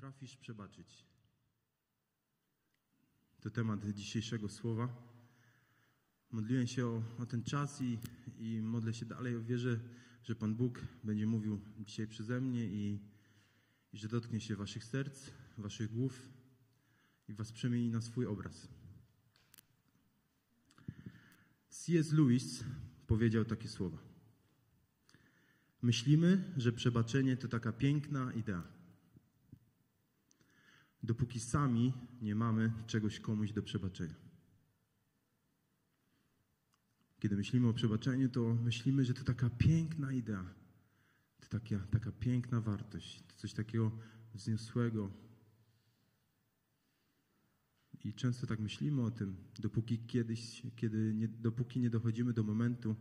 potrafisz 0.00 0.36
przebaczyć? 0.36 1.04
To 3.40 3.50
temat 3.50 3.92
dzisiejszego 3.92 4.48
słowa. 4.48 4.88
Modliłem 6.30 6.66
się 6.66 6.86
o, 6.86 7.02
o 7.18 7.26
ten 7.26 7.44
czas 7.44 7.80
i, 7.82 7.98
i 8.38 8.62
modlę 8.62 8.94
się 8.94 9.06
dalej. 9.06 9.44
Wierzę, 9.44 9.80
że 10.22 10.34
Pan 10.34 10.54
Bóg 10.54 10.80
będzie 11.04 11.26
mówił 11.26 11.60
dzisiaj 11.78 12.06
przeze 12.06 12.40
mnie 12.40 12.64
i, 12.64 12.98
i 13.92 13.98
że 13.98 14.08
dotknie 14.08 14.40
się 14.40 14.56
Waszych 14.56 14.84
serc, 14.84 15.30
Waszych 15.58 15.90
głów 15.90 16.28
i 17.28 17.34
Was 17.34 17.52
przemieni 17.52 17.90
na 17.90 18.00
swój 18.00 18.26
obraz. 18.26 18.68
C.S. 21.68 22.12
Lewis 22.12 22.64
powiedział 23.06 23.44
takie 23.44 23.68
słowa. 23.68 23.98
Myślimy, 25.82 26.54
że 26.56 26.72
przebaczenie 26.72 27.36
to 27.36 27.48
taka 27.48 27.72
piękna 27.72 28.32
idea 28.32 28.79
dopóki 31.02 31.40
sami 31.40 31.92
nie 32.22 32.34
mamy 32.34 32.72
czegoś 32.86 33.20
komuś 33.20 33.52
do 33.52 33.62
przebaczenia. 33.62 34.14
Kiedy 37.20 37.36
myślimy 37.36 37.68
o 37.68 37.72
przebaczeniu, 37.72 38.28
to 38.28 38.54
myślimy, 38.54 39.04
że 39.04 39.14
to 39.14 39.24
taka 39.24 39.50
piękna 39.50 40.12
idea, 40.12 40.54
to 41.40 41.48
taka, 41.48 41.78
taka 41.78 42.12
piękna 42.12 42.60
wartość, 42.60 43.22
to 43.22 43.36
coś 43.36 43.52
takiego 43.52 43.90
wzniosłego. 44.34 45.10
I 48.04 48.14
często 48.14 48.46
tak 48.46 48.60
myślimy 48.60 49.02
o 49.02 49.10
tym, 49.10 49.36
dopóki 49.58 49.98
kiedyś, 49.98 50.62
kiedy 50.76 51.14
nie, 51.14 51.28
dopóki 51.28 51.80
nie 51.80 51.90
dochodzimy 51.90 52.32
do 52.32 52.42
momentu, 52.42 52.96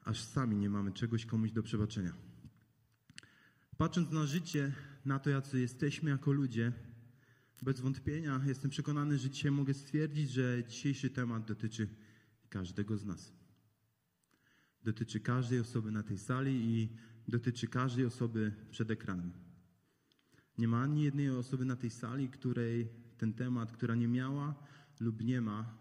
aż 0.00 0.20
sami 0.24 0.56
nie 0.56 0.70
mamy 0.70 0.92
czegoś 0.92 1.26
komuś 1.26 1.52
do 1.52 1.62
przebaczenia. 1.62 2.12
Patrząc 3.76 4.10
na 4.10 4.26
życie, 4.26 4.72
na 5.04 5.18
to, 5.18 5.30
jacy 5.30 5.60
jesteśmy 5.60 6.10
jako 6.10 6.32
ludzie, 6.32 6.72
bez 7.62 7.80
wątpienia 7.80 8.40
jestem 8.46 8.70
przekonany, 8.70 9.18
że 9.18 9.30
dzisiaj 9.30 9.50
mogę 9.50 9.74
stwierdzić, 9.74 10.30
że 10.30 10.64
dzisiejszy 10.68 11.10
temat 11.10 11.44
dotyczy 11.44 11.88
każdego 12.48 12.96
z 12.98 13.04
nas. 13.04 13.32
Dotyczy 14.84 15.20
każdej 15.20 15.60
osoby 15.60 15.90
na 15.90 16.02
tej 16.02 16.18
sali 16.18 16.52
i 16.52 16.88
dotyczy 17.28 17.68
każdej 17.68 18.06
osoby 18.06 18.52
przed 18.70 18.90
ekranem. 18.90 19.32
Nie 20.58 20.68
ma 20.68 20.82
ani 20.82 21.02
jednej 21.02 21.30
osoby 21.30 21.64
na 21.64 21.76
tej 21.76 21.90
sali, 21.90 22.28
której 22.28 22.88
ten 23.18 23.32
temat, 23.32 23.72
która 23.72 23.94
nie 23.94 24.08
miała 24.08 24.54
lub 25.00 25.24
nie 25.24 25.40
ma 25.40 25.78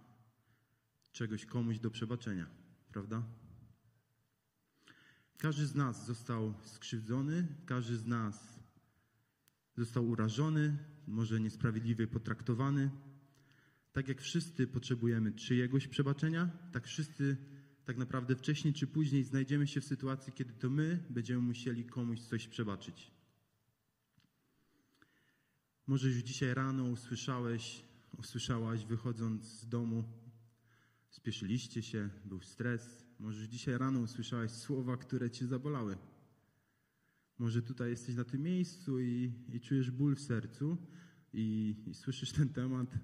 czegoś 1.12 1.46
komuś 1.46 1.80
do 1.80 1.92
przebaczenia, 1.92 2.46
prawda? 2.92 3.24
Każdy 5.38 5.68
z 5.68 5.76
nas 5.76 6.06
został 6.06 6.54
skrzywdzony, 6.64 7.48
każdy 7.66 7.98
z 7.98 8.06
nas 8.06 8.61
został 9.86 10.10
urażony, 10.10 10.78
może 11.08 11.40
niesprawiedliwie 11.40 12.08
potraktowany. 12.08 12.90
Tak 13.94 14.08
jak 14.08 14.22
wszyscy 14.22 14.68
potrzebujemy 14.68 15.32
czyjegoś 15.32 15.88
przebaczenia, 15.88 16.50
tak 16.72 16.88
wszyscy 16.88 17.38
tak 17.86 17.98
naprawdę 17.98 18.36
wcześniej 18.36 18.74
czy 18.74 18.88
później 18.88 19.24
znajdziemy 19.24 19.68
się 19.68 19.82
w 19.82 19.86
sytuacji, 19.86 20.34
kiedy 20.34 20.54
to 20.54 20.70
my 20.70 21.04
będziemy 21.10 21.42
musieli 21.42 21.86
komuś 21.86 22.20
coś 22.20 22.48
przebaczyć. 22.48 23.12
Może 25.88 26.08
już 26.08 26.18
dzisiaj 26.18 26.54
rano 26.54 26.84
usłyszałeś, 26.84 27.84
usłyszałaś 28.18 28.86
wychodząc 28.86 29.46
z 29.46 29.68
domu, 29.68 30.04
spieszyliście 31.10 31.82
się, 31.82 32.10
był 32.26 32.42
stres. 32.42 33.06
Może 33.20 33.42
już 33.42 33.50
dzisiaj 33.50 33.78
rano 33.78 34.00
usłyszałaś 34.00 34.52
słowa, 34.52 34.98
które 34.98 35.32
cię 35.32 35.48
zabolały. 35.48 35.98
Może 37.42 37.62
tutaj 37.62 37.90
jesteś 37.90 38.16
na 38.16 38.24
tym 38.24 38.42
miejscu 38.42 39.00
i, 39.00 39.34
i 39.50 39.60
czujesz 39.60 39.92
ból 39.92 40.16
w 40.16 40.22
sercu 40.22 40.78
i, 41.34 41.76
i 41.88 41.94
słyszysz 41.94 42.32
ten 42.32 42.50
temat, 42.50 42.96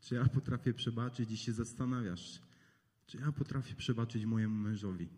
czy 0.00 0.14
ja 0.14 0.28
potrafię 0.28 0.74
przebaczyć 0.74 1.30
i 1.30 1.36
się 1.36 1.52
zastanawiasz, 1.52 2.42
czy 3.06 3.18
ja 3.18 3.32
potrafię 3.32 3.74
przebaczyć 3.74 4.24
mojemu 4.24 4.54
mężowi, 4.54 5.08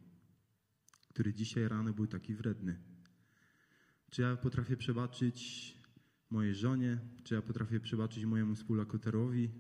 który 1.09 1.35
dzisiaj 1.35 1.69
rano 1.69 1.93
był 1.93 2.07
taki 2.07 2.35
wredny. 2.35 2.79
Czy 4.11 4.23
ja 4.23 4.37
potrafię 4.37 4.77
przebaczyć 4.77 5.39
mojej 6.31 6.55
żonie, 6.55 6.99
czy 7.25 7.35
ja 7.35 7.43
potrafię 7.43 7.81
przebaczyć 7.81 8.25
mojemu 8.25 8.55
współlokatorowi, 8.55 9.51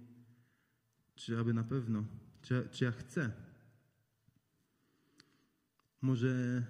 czy 1.15 1.39
aby 1.39 1.55
na 1.55 1.65
pewno, 1.65 2.05
czy, 2.43 2.69
czy 2.73 2.85
ja 2.85 2.93
chcę. 2.93 3.33
Może 6.01 6.63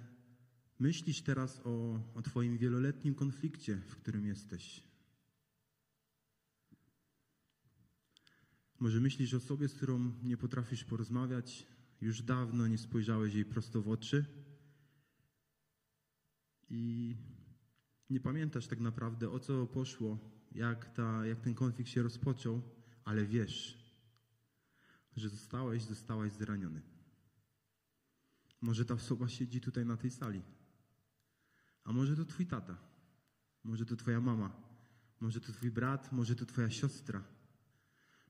Myślisz 0.84 1.22
teraz 1.22 1.60
o, 1.64 2.00
o 2.14 2.22
Twoim 2.22 2.58
wieloletnim 2.58 3.14
konflikcie, 3.14 3.76
w 3.76 3.96
którym 3.96 4.26
jesteś. 4.26 4.82
Może 8.80 9.00
myślisz 9.00 9.34
o 9.34 9.40
sobie, 9.40 9.68
z 9.68 9.74
którą 9.74 10.12
nie 10.22 10.36
potrafisz 10.36 10.84
porozmawiać, 10.84 11.66
już 12.00 12.22
dawno 12.22 12.66
nie 12.66 12.78
spojrzałeś 12.78 13.34
jej 13.34 13.44
prosto 13.44 13.82
w 13.82 13.88
oczy 13.88 14.24
i 16.70 17.16
nie 18.10 18.20
pamiętasz 18.20 18.66
tak 18.66 18.80
naprawdę 18.80 19.30
o 19.30 19.38
co 19.40 19.66
poszło, 19.66 20.18
jak, 20.52 20.94
ta, 20.94 21.26
jak 21.26 21.40
ten 21.40 21.54
konflikt 21.54 21.90
się 21.90 22.02
rozpoczął, 22.02 22.62
ale 23.04 23.26
wiesz, 23.26 23.78
że 25.16 25.28
zostałeś, 25.28 25.82
zostałaś 25.82 26.32
zraniony. 26.32 26.82
Może 28.60 28.84
ta 28.84 28.94
osoba 28.94 29.28
siedzi 29.28 29.60
tutaj 29.60 29.86
na 29.86 29.96
tej 29.96 30.10
sali. 30.10 30.42
Może 31.94 32.16
to 32.16 32.24
twój 32.24 32.46
tata, 32.46 32.76
może 33.64 33.86
to 33.86 33.96
twoja 33.96 34.20
mama, 34.20 34.50
może 35.20 35.40
to 35.40 35.52
twój 35.52 35.70
brat, 35.70 36.12
może 36.12 36.34
to 36.34 36.46
twoja 36.46 36.70
siostra, 36.70 37.24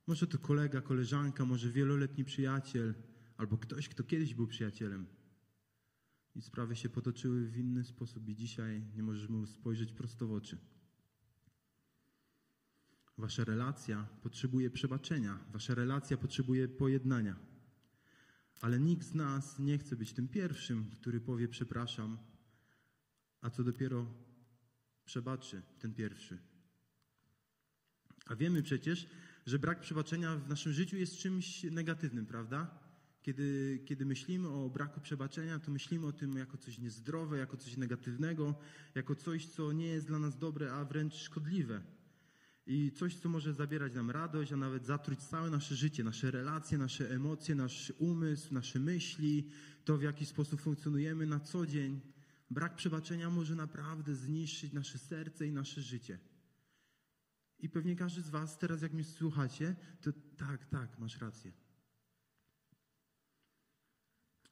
może 0.06 0.26
to 0.26 0.38
kolega, 0.38 0.80
koleżanka, 0.80 1.44
może 1.44 1.70
wieloletni 1.70 2.24
przyjaciel, 2.24 2.94
albo 3.36 3.58
ktoś, 3.58 3.88
kto 3.88 4.04
kiedyś 4.04 4.34
był 4.34 4.46
przyjacielem. 4.46 5.06
I 6.34 6.42
sprawy 6.42 6.76
się 6.76 6.88
potoczyły 6.88 7.48
w 7.48 7.56
inny 7.56 7.84
sposób 7.84 8.28
i 8.28 8.34
dzisiaj 8.34 8.84
nie 8.94 9.02
możesz 9.02 9.28
mu 9.28 9.46
spojrzeć 9.46 9.92
prosto 9.92 10.26
w 10.26 10.32
oczy. 10.32 10.58
Wasza 13.18 13.44
relacja 13.44 14.08
potrzebuje 14.22 14.70
przebaczenia, 14.70 15.38
wasza 15.52 15.74
relacja 15.74 16.16
potrzebuje 16.16 16.68
pojednania. 16.68 17.36
Ale 18.60 18.80
nikt 18.80 19.06
z 19.06 19.14
nas 19.14 19.58
nie 19.58 19.78
chce 19.78 19.96
być 19.96 20.12
tym 20.12 20.28
pierwszym, 20.28 20.90
który 20.90 21.20
powie 21.20 21.48
przepraszam, 21.48 22.18
a 23.44 23.50
co 23.50 23.64
dopiero 23.64 24.06
przebaczy 25.04 25.62
ten 25.78 25.94
pierwszy. 25.94 26.38
A 28.26 28.36
wiemy 28.36 28.62
przecież, 28.62 29.06
że 29.46 29.58
brak 29.58 29.80
przebaczenia 29.80 30.36
w 30.36 30.48
naszym 30.48 30.72
życiu 30.72 30.96
jest 30.96 31.18
czymś 31.18 31.62
negatywnym, 31.62 32.26
prawda? 32.26 32.78
Kiedy, 33.22 33.78
kiedy 33.84 34.06
myślimy 34.06 34.48
o 34.48 34.70
braku 34.70 35.00
przebaczenia, 35.00 35.58
to 35.58 35.70
myślimy 35.70 36.06
o 36.06 36.12
tym 36.12 36.36
jako 36.36 36.56
coś 36.56 36.78
niezdrowe, 36.78 37.38
jako 37.38 37.56
coś 37.56 37.76
negatywnego, 37.76 38.54
jako 38.94 39.14
coś, 39.14 39.46
co 39.46 39.72
nie 39.72 39.86
jest 39.86 40.06
dla 40.06 40.18
nas 40.18 40.38
dobre, 40.38 40.72
a 40.72 40.84
wręcz 40.84 41.14
szkodliwe. 41.14 41.82
I 42.66 42.92
coś, 42.92 43.14
co 43.14 43.28
może 43.28 43.54
zabierać 43.54 43.94
nam 43.94 44.10
radość, 44.10 44.52
a 44.52 44.56
nawet 44.56 44.86
zatruć 44.86 45.18
całe 45.20 45.50
nasze 45.50 45.74
życie, 45.74 46.04
nasze 46.04 46.30
relacje, 46.30 46.78
nasze 46.78 47.10
emocje, 47.10 47.54
nasz 47.54 47.92
umysł, 47.98 48.54
nasze 48.54 48.78
myśli, 48.78 49.50
to 49.84 49.98
w 49.98 50.02
jaki 50.02 50.26
sposób 50.26 50.60
funkcjonujemy 50.60 51.26
na 51.26 51.40
co 51.40 51.66
dzień. 51.66 52.13
Brak 52.50 52.76
przebaczenia 52.76 53.30
może 53.30 53.54
naprawdę 53.54 54.14
zniszczyć 54.14 54.72
nasze 54.72 54.98
serce 54.98 55.46
i 55.46 55.52
nasze 55.52 55.82
życie. 55.82 56.18
I 57.58 57.68
pewnie 57.68 57.96
każdy 57.96 58.22
z 58.22 58.30
Was 58.30 58.58
teraz, 58.58 58.82
jak 58.82 58.92
mnie 58.92 59.04
słuchacie, 59.04 59.76
to 60.00 60.10
tak, 60.36 60.66
tak, 60.66 60.98
masz 60.98 61.20
rację. 61.20 61.52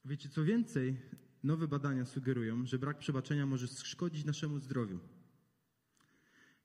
Wiecie, 0.05 0.29
co 0.29 0.43
więcej, 0.43 0.97
nowe 1.43 1.67
badania 1.67 2.05
sugerują, 2.05 2.65
że 2.65 2.79
brak 2.79 2.99
przebaczenia 2.99 3.45
może 3.45 3.67
szkodzić 3.67 4.25
naszemu 4.25 4.59
zdrowiu. 4.59 4.99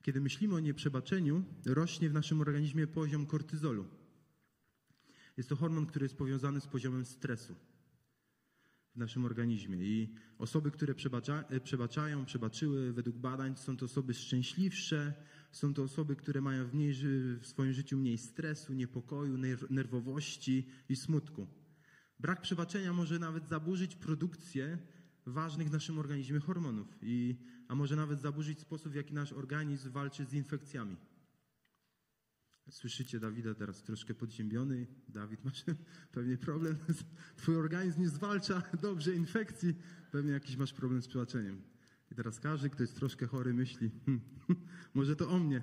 Kiedy 0.03 0.21
myślimy 0.21 0.55
o 0.55 0.61
nieprzebaczeniu, 0.61 1.44
rośnie 1.67 2.11
w 2.11 2.12
naszym 2.12 2.41
organizmie 2.41 2.87
poziom 2.87 3.26
kortyzolu. 3.26 3.88
Jest 5.37 5.49
to 5.49 5.56
hormon, 5.56 5.87
który 5.87 6.05
jest 6.05 6.17
powiązany 6.17 6.61
z 6.61 6.67
poziomem 6.67 7.05
stresu 7.05 7.56
w 8.99 9.00
naszym 9.00 9.25
organizmie. 9.25 9.79
I 9.79 10.09
osoby, 10.39 10.71
które 10.71 10.95
przebacza, 10.95 11.45
e, 11.49 11.61
przebaczają, 11.61 12.25
przebaczyły, 12.25 12.93
według 12.93 13.17
badań, 13.17 13.56
są 13.56 13.77
to 13.77 13.85
osoby 13.85 14.15
szczęśliwsze, 14.15 15.15
są 15.53 15.75
to 15.75 15.83
osoby, 15.83 16.17
które 16.17 16.41
mają 16.41 16.67
w, 16.67 16.75
mniej, 16.75 16.95
w 17.41 17.47
swoim 17.47 17.73
życiu 17.73 17.99
mniej 17.99 18.19
stresu, 18.19 18.73
niepokoju, 18.73 19.39
nerwowości 19.71 20.67
i 20.89 20.97
smutku. 20.97 21.47
Brak 22.21 22.41
przebaczenia 22.41 22.93
może 22.93 23.19
nawet 23.19 23.49
zaburzyć 23.49 23.97
produkcję 23.97 24.79
ważnych 25.27 25.69
w 25.69 25.73
naszym 25.73 25.99
organizmie 25.99 26.41
hormonów, 26.41 26.99
i, 27.03 27.37
a 27.69 27.75
może 27.75 27.97
nawet 27.97 28.21
zaburzyć 28.21 28.61
sposób, 28.61 28.93
w 28.93 28.97
jaki 28.97 29.15
nasz 29.15 29.33
organizm 29.33 29.91
walczy 29.91 30.25
z 30.25 30.33
infekcjami. 30.33 30.97
Słyszycie 32.70 33.20
Dawida 33.20 33.55
teraz 33.55 33.82
troszkę 33.82 34.15
podziębiony. 34.15 34.87
Dawid, 35.09 35.44
masz 35.44 35.65
pewnie 36.12 36.38
problem. 36.38 36.76
Twój 37.37 37.56
organizm 37.56 38.00
nie 38.00 38.09
zwalcza 38.09 38.62
dobrze 38.82 39.15
infekcji. 39.15 39.75
Pewnie 40.11 40.32
jakiś 40.32 40.56
masz 40.56 40.73
problem 40.73 41.03
z 41.03 41.09
przebaczeniem. 41.09 41.62
I 42.12 42.15
teraz 42.15 42.41
każdy, 42.41 42.70
kto 42.70 42.82
jest 42.82 42.97
troszkę 42.97 43.26
chory, 43.26 43.55
myśli, 43.55 43.91
hmm, 44.06 44.20
Może 44.94 45.17
to 45.17 45.29
o 45.29 45.38
mnie. 45.38 45.62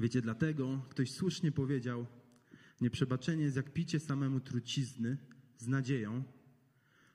Wiecie, 0.00 0.22
dlatego 0.22 0.86
ktoś 0.88 1.12
słusznie 1.12 1.52
powiedział, 1.52 2.06
nieprzebaczenie 2.80 3.44
jest 3.44 3.56
jak 3.56 3.72
picie 3.72 4.00
samemu 4.00 4.40
trucizny 4.40 5.18
z 5.58 5.66
nadzieją, 5.66 6.24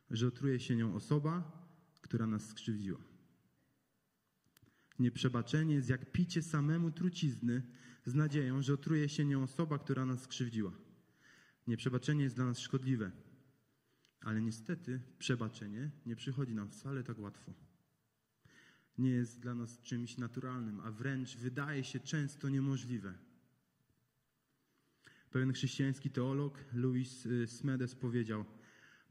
że 0.10 0.28
otruje 0.28 0.60
się 0.60 0.76
nią 0.76 0.96
osoba, 0.96 1.68
która 2.02 2.28
nas 2.28 2.48
skrzywdziła. 2.48 3.00
Nieprzebaczenie 5.00 5.76
jest 5.76 5.90
jak 5.90 6.12
picie 6.12 6.42
samemu 6.42 6.92
trucizny 6.92 7.62
z 8.06 8.14
nadzieją, 8.14 8.62
że 8.62 8.74
otruje 8.74 9.10
się 9.10 9.26
nią 9.26 9.44
osoba, 9.44 9.80
która 9.80 10.06
nas 10.06 10.22
skrzywdziła. 10.22 10.72
Nieprzebaczenie 11.68 12.24
jest 12.24 12.36
dla 12.36 12.46
nas 12.46 12.60
szkodliwe, 12.60 13.12
ale 14.22 14.42
niestety 14.42 15.02
przebaczenie 15.20 15.92
nie 16.06 16.16
przychodzi 16.16 16.54
nam 16.54 16.70
wcale 16.70 17.04
tak 17.04 17.20
łatwo. 17.20 17.54
Nie 18.98 19.10
jest 19.10 19.40
dla 19.40 19.56
nas 19.56 19.82
czymś 19.82 20.18
naturalnym, 20.18 20.80
a 20.80 20.92
wręcz 20.92 21.38
wydaje 21.38 21.84
się 21.84 22.00
często 22.00 22.50
niemożliwe. 22.50 23.14
Pewien 25.32 25.54
chrześcijański 25.54 26.10
teolog 26.10 26.60
Louis 26.74 27.26
y, 27.26 27.48
Smedes 27.48 27.96
powiedział: 27.96 28.46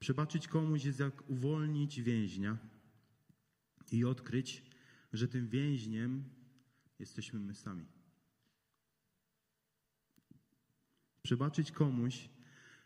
Przebaczyć 0.01 0.49
komuś 0.49 0.85
jest 0.85 1.01
jak 1.01 1.31
uwolnić 1.31 2.03
więźnia 2.03 2.59
i 3.93 4.05
odkryć, 4.05 4.63
że 5.13 5.29
tym 5.29 5.49
więźniem 5.49 6.25
jesteśmy 6.99 7.41
my 7.41 7.55
sami. 7.55 8.02
Przebaczyć 11.23 11.73
komuś 11.73 12.29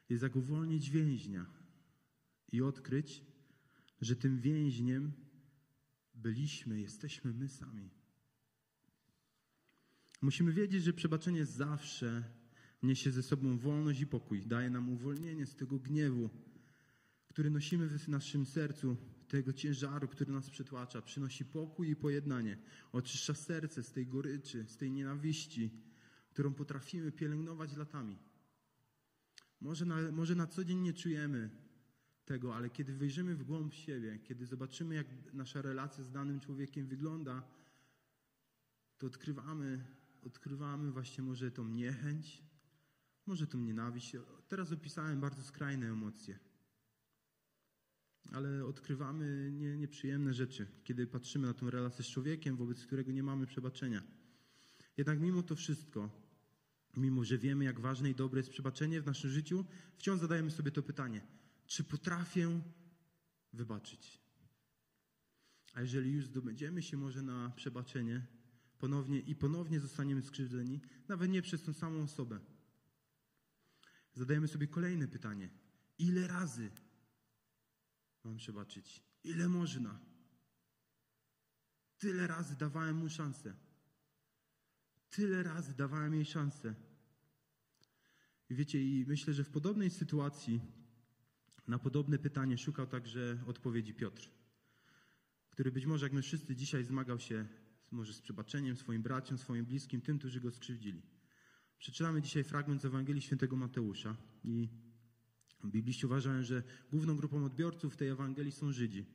jest 0.09 0.23
jak 0.23 0.37
uwolnić 0.37 0.91
więźnia 0.91 1.47
i 2.53 2.63
odkryć, 2.63 3.25
że 4.01 4.17
tym 4.17 4.41
więźniem 4.41 5.13
byliśmy, 6.15 6.81
jesteśmy 6.81 7.33
my 7.33 7.49
sami. 7.49 7.91
Musimy 10.23 10.53
wiedzieć, 10.53 10.85
że 10.85 10.93
przebaczenie 10.93 11.47
zawsze 11.47 12.25
niesie 12.83 13.13
ze 13.13 13.23
sobą 13.23 13.59
wolność 13.59 14.01
i 14.01 14.07
pokój. 14.07 14.47
Daje 14.47 14.71
nam 14.71 14.89
uwolnienie 14.89 15.47
z 15.47 15.57
tego 15.57 15.79
gniewu, 15.79 16.31
który 17.29 17.51
nosimy 17.51 17.89
w 17.89 18.09
naszym 18.09 18.47
sercu, 18.47 18.97
tego 19.29 19.53
ciężaru, 19.53 20.09
który 20.09 20.33
nas 20.33 20.51
przytłacza. 20.51 21.03
Przynosi 21.03 21.45
pokój 21.45 21.91
i 21.91 21.97
pojednanie. 21.97 22.59
Oczyszcza 22.93 23.35
serce 23.35 23.83
z 23.83 23.93
tej 23.93 24.07
goryczy, 24.07 24.65
z 24.69 24.77
tej 24.77 24.91
nienawiści, 24.91 25.71
którą 26.37 26.55
potrafimy 26.55 27.13
pielęgnować 27.13 27.77
latami. 27.77 28.19
Może 29.61 29.87
na, 29.87 30.13
może 30.13 30.35
na 30.35 30.47
co 30.47 30.65
dzień 30.65 30.79
nie 30.79 30.93
czujemy 30.93 31.51
tego, 32.25 32.57
ale 32.57 32.71
kiedy 32.71 32.95
wyjrzymy 32.95 33.35
w 33.35 33.45
głąb 33.45 33.75
siebie, 33.75 34.19
kiedy 34.19 34.47
zobaczymy, 34.47 34.95
jak 34.95 35.07
nasza 35.33 35.63
relacja 35.63 36.05
z 36.05 36.11
danym 36.11 36.41
człowiekiem 36.41 36.87
wygląda, 36.87 37.43
to 38.99 39.07
odkrywamy, 39.07 39.85
odkrywamy 40.23 40.93
właśnie 40.93 41.25
może 41.25 41.51
tą 41.51 41.69
niechęć, 41.69 42.43
może 43.27 43.47
tą 43.47 43.59
nienawiść. 43.59 44.17
Teraz 44.49 44.73
opisałem 44.73 45.21
bardzo 45.21 45.43
skrajne 45.43 45.87
emocje. 45.87 46.39
Ale 48.33 48.65
odkrywamy 48.65 49.51
nie, 49.53 49.77
nieprzyjemne 49.77 50.35
rzeczy, 50.35 50.67
kiedy 50.85 51.07
patrzymy 51.07 51.47
na 51.47 51.55
tą 51.55 51.71
relację 51.71 52.05
z 52.05 52.09
człowiekiem, 52.09 52.57
wobec 52.57 52.87
którego 52.87 53.13
nie 53.13 53.23
mamy 53.23 53.47
przebaczenia. 53.47 54.03
Jednak 54.97 55.21
mimo 55.21 55.43
to 55.43 55.57
wszystko, 55.57 56.26
mimo 56.97 57.25
że 57.25 57.39
wiemy, 57.39 57.65
jak 57.65 57.81
ważne 57.81 58.11
i 58.11 58.15
dobre 58.15 58.41
jest 58.41 58.51
przebaczenie 58.51 59.01
w 59.01 59.07
naszym 59.07 59.31
życiu, 59.31 59.65
wciąż 59.97 60.21
zadajemy 60.21 60.51
sobie 60.51 60.71
to 60.71 60.83
pytanie: 60.83 61.21
czy 61.67 61.85
potrafię 61.85 62.61
wybaczyć? 63.53 64.21
A 65.73 65.81
jeżeli 65.81 66.13
już 66.13 66.27
zdobędziemy 66.27 66.83
się 66.83 66.97
może 66.97 67.23
na 67.23 67.51
przebaczenie 67.51 68.27
ponownie 68.79 69.21
i 69.21 69.35
ponownie 69.35 69.81
zostaniemy 69.81 70.23
skrzywdzeni, 70.23 70.81
nawet 71.09 71.31
nie 71.31 71.43
przez 71.43 71.63
tą 71.63 71.73
samą 71.73 72.03
osobę, 72.03 72.41
zadajemy 74.15 74.49
sobie 74.49 74.67
kolejne 74.67 75.09
pytanie: 75.09 75.51
ile 75.99 76.27
razy 76.27 76.71
mam 78.25 78.37
przebaczyć? 78.37 79.03
Ile 79.25 79.49
można? 79.49 80.01
Tyle 81.99 82.27
razy 82.27 82.57
dawałem 82.57 82.97
mu 82.97 83.09
szansę. 83.09 83.55
Tyle 85.11 85.43
razy 85.43 85.75
dawałem 85.75 86.15
jej 86.15 86.25
szansę. 86.25 86.75
I 88.51 88.55
wiecie, 88.55 88.83
i 88.83 89.05
myślę, 89.09 89.35
że 89.35 89.45
w 89.45 89.51
podobnej 89.51 89.91
sytuacji 89.91 90.61
na 91.69 91.79
podobne 91.79 92.19
pytanie 92.19 92.59
szukał 92.59 92.87
także 92.87 93.39
odpowiedzi 93.47 93.95
Piotr, 93.95 94.31
który 95.51 95.73
być 95.73 95.87
może 95.87 96.07
jak 96.07 96.13
my 96.13 96.23
wszyscy 96.23 96.57
dzisiaj 96.57 96.85
zmagał 96.85 97.19
się 97.19 97.47
może 97.91 98.13
z 98.13 98.21
przebaczeniem 98.21 98.77
swoim 98.77 99.03
braciom, 99.03 99.39
swoim 99.39 99.65
bliskim, 99.65 100.01
tym, 100.01 100.19
którzy 100.19 100.41
go 100.41 100.51
skrzywdzili. 100.51 101.03
Przeczytamy 101.79 102.23
dzisiaj 102.23 102.45
fragment 102.45 102.83
z 102.83 102.85
Ewangelii 102.85 103.23
Świętego 103.23 103.57
Mateusza 103.57 104.17
i 104.45 104.69
bibliści 105.65 106.07
uważają, 106.07 106.43
że 106.43 106.63
główną 106.91 107.17
grupą 107.17 107.45
odbiorców 107.45 107.97
tej 107.97 108.09
Ewangelii 108.09 108.53
są 108.53 108.73
Żydzi. 108.73 109.07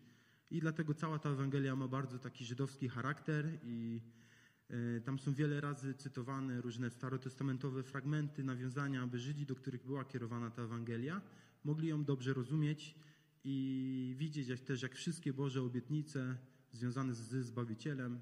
I 0.51 0.59
dlatego 0.59 0.93
cała 0.93 1.19
ta 1.19 1.29
Ewangelia 1.29 1.75
ma 1.75 1.87
bardzo 1.87 2.19
taki 2.19 2.45
żydowski 2.45 2.89
charakter 2.89 3.59
i 3.63 4.01
tam 5.05 5.19
są 5.19 5.33
wiele 5.33 5.61
razy 5.61 5.93
cytowane 5.93 6.61
różne 6.61 6.89
starotestamentowe 6.89 7.83
fragmenty, 7.83 8.43
nawiązania, 8.43 9.01
aby 9.01 9.19
Żydzi, 9.19 9.45
do 9.45 9.55
których 9.55 9.85
była 9.85 10.05
kierowana 10.05 10.51
ta 10.51 10.61
Ewangelia, 10.61 11.21
mogli 11.63 11.87
ją 11.87 12.03
dobrze 12.03 12.33
rozumieć 12.33 12.95
i 13.43 14.15
widzieć 14.17 14.61
też, 14.61 14.81
jak 14.81 14.95
wszystkie 14.95 15.33
Boże 15.33 15.61
obietnice 15.61 16.37
związane 16.71 17.13
z 17.13 17.45
Zbawicielem 17.45 18.19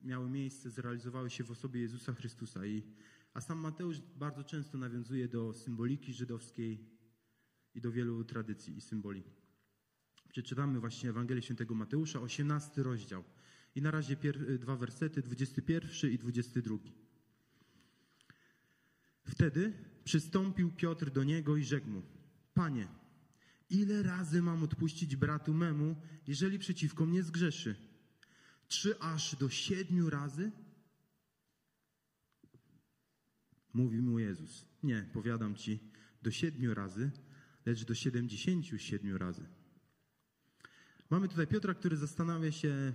miały 0.00 0.30
miejsce, 0.30 0.70
zrealizowały 0.70 1.30
się 1.30 1.44
w 1.44 1.50
osobie 1.50 1.80
Jezusa 1.80 2.12
Chrystusa. 2.12 2.66
I, 2.66 2.82
a 3.34 3.40
sam 3.40 3.58
Mateusz 3.58 4.00
bardzo 4.16 4.44
często 4.44 4.78
nawiązuje 4.78 5.28
do 5.28 5.52
symboliki 5.52 6.12
żydowskiej 6.14 6.98
i 7.74 7.80
do 7.80 7.92
wielu 7.92 8.24
tradycji 8.24 8.76
i 8.76 8.80
symboli. 8.80 9.22
Przeczytamy 10.28 10.80
właśnie 10.80 11.10
Ewangelię 11.10 11.42
Świętego 11.42 11.74
Mateusza, 11.74 12.20
18 12.20 12.82
rozdział. 12.82 13.24
I 13.78 13.82
na 13.82 13.90
razie 13.90 14.16
pier- 14.16 14.58
dwa 14.58 14.76
wersety, 14.76 15.22
21 15.22 16.10
i 16.10 16.18
22. 16.18 16.78
Wtedy 19.24 19.72
przystąpił 20.04 20.72
Piotr 20.72 21.10
do 21.10 21.24
niego 21.24 21.56
i 21.56 21.64
rzekł 21.64 21.88
mu: 21.88 22.02
Panie, 22.54 22.88
ile 23.70 24.02
razy 24.02 24.42
mam 24.42 24.62
odpuścić 24.62 25.16
bratu 25.16 25.54
memu, 25.54 25.96
jeżeli 26.26 26.58
przeciwko 26.58 27.06
mnie 27.06 27.22
zgrzeszy? 27.22 27.76
Czy 28.68 28.98
aż 28.98 29.36
do 29.36 29.48
siedmiu 29.48 30.10
razy? 30.10 30.52
Mówi 33.72 34.00
mu 34.00 34.18
Jezus. 34.18 34.66
Nie, 34.82 35.10
powiadam 35.12 35.54
ci, 35.54 35.80
do 36.22 36.30
siedmiu 36.30 36.74
razy, 36.74 37.10
lecz 37.66 37.84
do 37.84 37.94
siedemdziesięciu 37.94 38.78
siedmiu 38.78 39.18
razy. 39.18 39.46
Mamy 41.10 41.28
tutaj 41.28 41.46
Piotra, 41.46 41.74
który 41.74 41.96
zastanawia 41.96 42.52
się, 42.52 42.92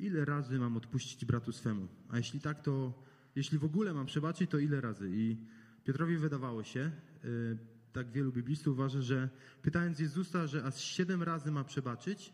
ile 0.00 0.24
razy 0.24 0.58
mam 0.58 0.76
odpuścić 0.76 1.24
bratu 1.24 1.52
swemu. 1.52 1.88
A 2.08 2.16
jeśli 2.16 2.40
tak, 2.40 2.62
to 2.62 3.02
jeśli 3.36 3.58
w 3.58 3.64
ogóle 3.64 3.94
mam 3.94 4.06
przebaczyć, 4.06 4.50
to 4.50 4.58
ile 4.58 4.80
razy? 4.80 5.10
I 5.12 5.36
Piotrowi 5.84 6.16
wydawało 6.16 6.64
się, 6.64 6.90
yy, 7.24 7.58
tak 7.92 8.10
wielu 8.10 8.32
biblistów 8.32 8.72
uważa, 8.72 9.00
że 9.00 9.28
pytając 9.62 9.98
Jezusa, 9.98 10.46
że 10.46 10.64
aż 10.64 10.80
siedem 10.80 11.22
razy 11.22 11.50
ma 11.50 11.64
przebaczyć, 11.64 12.32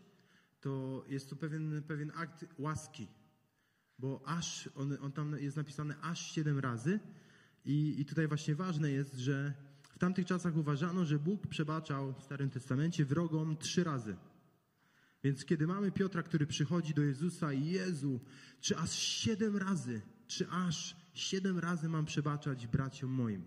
to 0.61 1.05
jest 1.07 1.29
to 1.29 1.35
pewien, 1.35 1.83
pewien 1.87 2.11
akt 2.15 2.45
łaski, 2.57 3.07
bo 3.99 4.21
aż, 4.25 4.69
on, 4.75 4.97
on 5.01 5.11
tam 5.11 5.35
jest 5.39 5.57
napisane 5.57 5.95
aż 6.01 6.31
siedem 6.31 6.59
razy 6.59 6.99
i, 7.65 7.95
i 8.01 8.05
tutaj 8.05 8.27
właśnie 8.27 8.55
ważne 8.55 8.91
jest, 8.91 9.15
że 9.15 9.53
w 9.97 9.99
tamtych 9.99 10.25
czasach 10.25 10.57
uważano, 10.57 11.05
że 11.05 11.19
Bóg 11.19 11.47
przebaczał 11.47 12.13
w 12.13 12.23
Starym 12.23 12.49
Testamencie 12.49 13.05
wrogom 13.05 13.57
trzy 13.57 13.83
razy. 13.83 14.15
Więc 15.23 15.45
kiedy 15.45 15.67
mamy 15.67 15.91
Piotra, 15.91 16.23
który 16.23 16.47
przychodzi 16.47 16.93
do 16.93 17.03
Jezusa 17.03 17.53
i 17.53 17.65
Jezu, 17.65 18.19
czy 18.61 18.77
aż 18.77 18.91
siedem 18.91 19.57
razy, 19.57 20.01
czy 20.27 20.49
aż 20.49 20.95
siedem 21.13 21.59
razy 21.59 21.89
mam 21.89 22.05
przebaczać 22.05 22.67
braciom 22.67 23.11
moim? 23.11 23.45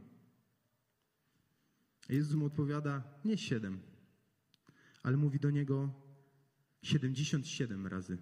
Jezus 2.09 2.35
mu 2.35 2.47
odpowiada, 2.47 3.03
nie 3.25 3.39
siedem, 3.39 3.81
ale 5.03 5.17
mówi 5.17 5.41
do 5.41 5.51
niego 5.51 5.95
77 6.83 7.87
razy. 7.87 8.19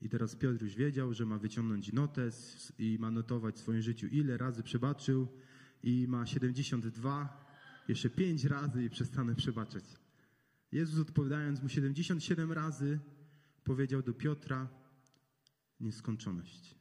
I 0.00 0.08
teraz 0.08 0.36
Piotr 0.36 0.62
już 0.62 0.74
wiedział, 0.74 1.14
że 1.14 1.26
ma 1.26 1.38
wyciągnąć 1.38 1.92
notes 1.92 2.72
i 2.78 2.96
ma 3.00 3.10
notować 3.10 3.54
w 3.54 3.58
swoim 3.58 3.82
życiu, 3.82 4.06
ile 4.06 4.36
razy 4.36 4.62
przebaczył 4.62 5.28
i 5.82 6.06
ma 6.08 6.26
72, 6.26 7.46
jeszcze 7.88 8.10
5 8.10 8.44
razy 8.44 8.84
i 8.84 8.90
przestanę 8.90 9.34
przebaczać. 9.34 9.84
Jezus 10.74 10.98
odpowiadając 10.98 11.62
mu 11.62 11.68
77 11.68 12.52
razy 12.52 13.00
powiedział 13.64 14.02
do 14.02 14.14
Piotra 14.14 14.68
nieskończoność. 15.80 16.74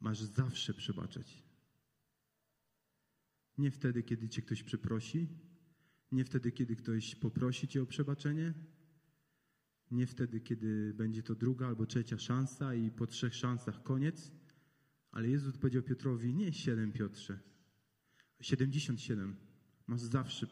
Masz 0.00 0.18
zawsze 0.18 0.74
przebaczać. 0.74 1.42
Nie 3.58 3.70
wtedy, 3.70 4.02
kiedy 4.02 4.28
cię 4.28 4.42
ktoś 4.42 4.62
przeprosi, 4.62 5.28
nie 6.12 6.24
wtedy, 6.24 6.52
kiedy 6.52 6.76
ktoś 6.76 7.14
poprosi 7.14 7.68
cię 7.68 7.82
o 7.82 7.86
przebaczenie, 7.86 8.54
Nie 9.90 10.06
wtedy, 10.06 10.40
kiedy 10.40 10.94
będzie 10.94 11.22
to 11.22 11.34
druga 11.34 11.66
albo 11.66 11.86
trzecia 11.86 12.18
szansa 12.18 12.74
i 12.74 12.90
po 12.90 13.06
trzech 13.06 13.34
szansach 13.34 13.82
koniec, 13.82 14.32
ale 15.10 15.28
Jezus 15.28 15.58
powiedział 15.58 15.82
Piotrowi, 15.82 16.34
nie 16.34 16.52
7 16.52 16.92
Piotrze, 16.92 17.40
77. 18.40 19.36
Masz 19.86 20.00
zawsze, 20.00 20.46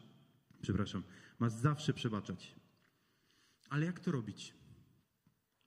przepraszam, 0.63 1.03
masz 1.39 1.53
zawsze 1.53 1.95
przebaczać. 1.95 2.55
Ale 3.71 3.87
jak 3.87 4.01
to 4.01 4.13
robić? 4.13 4.55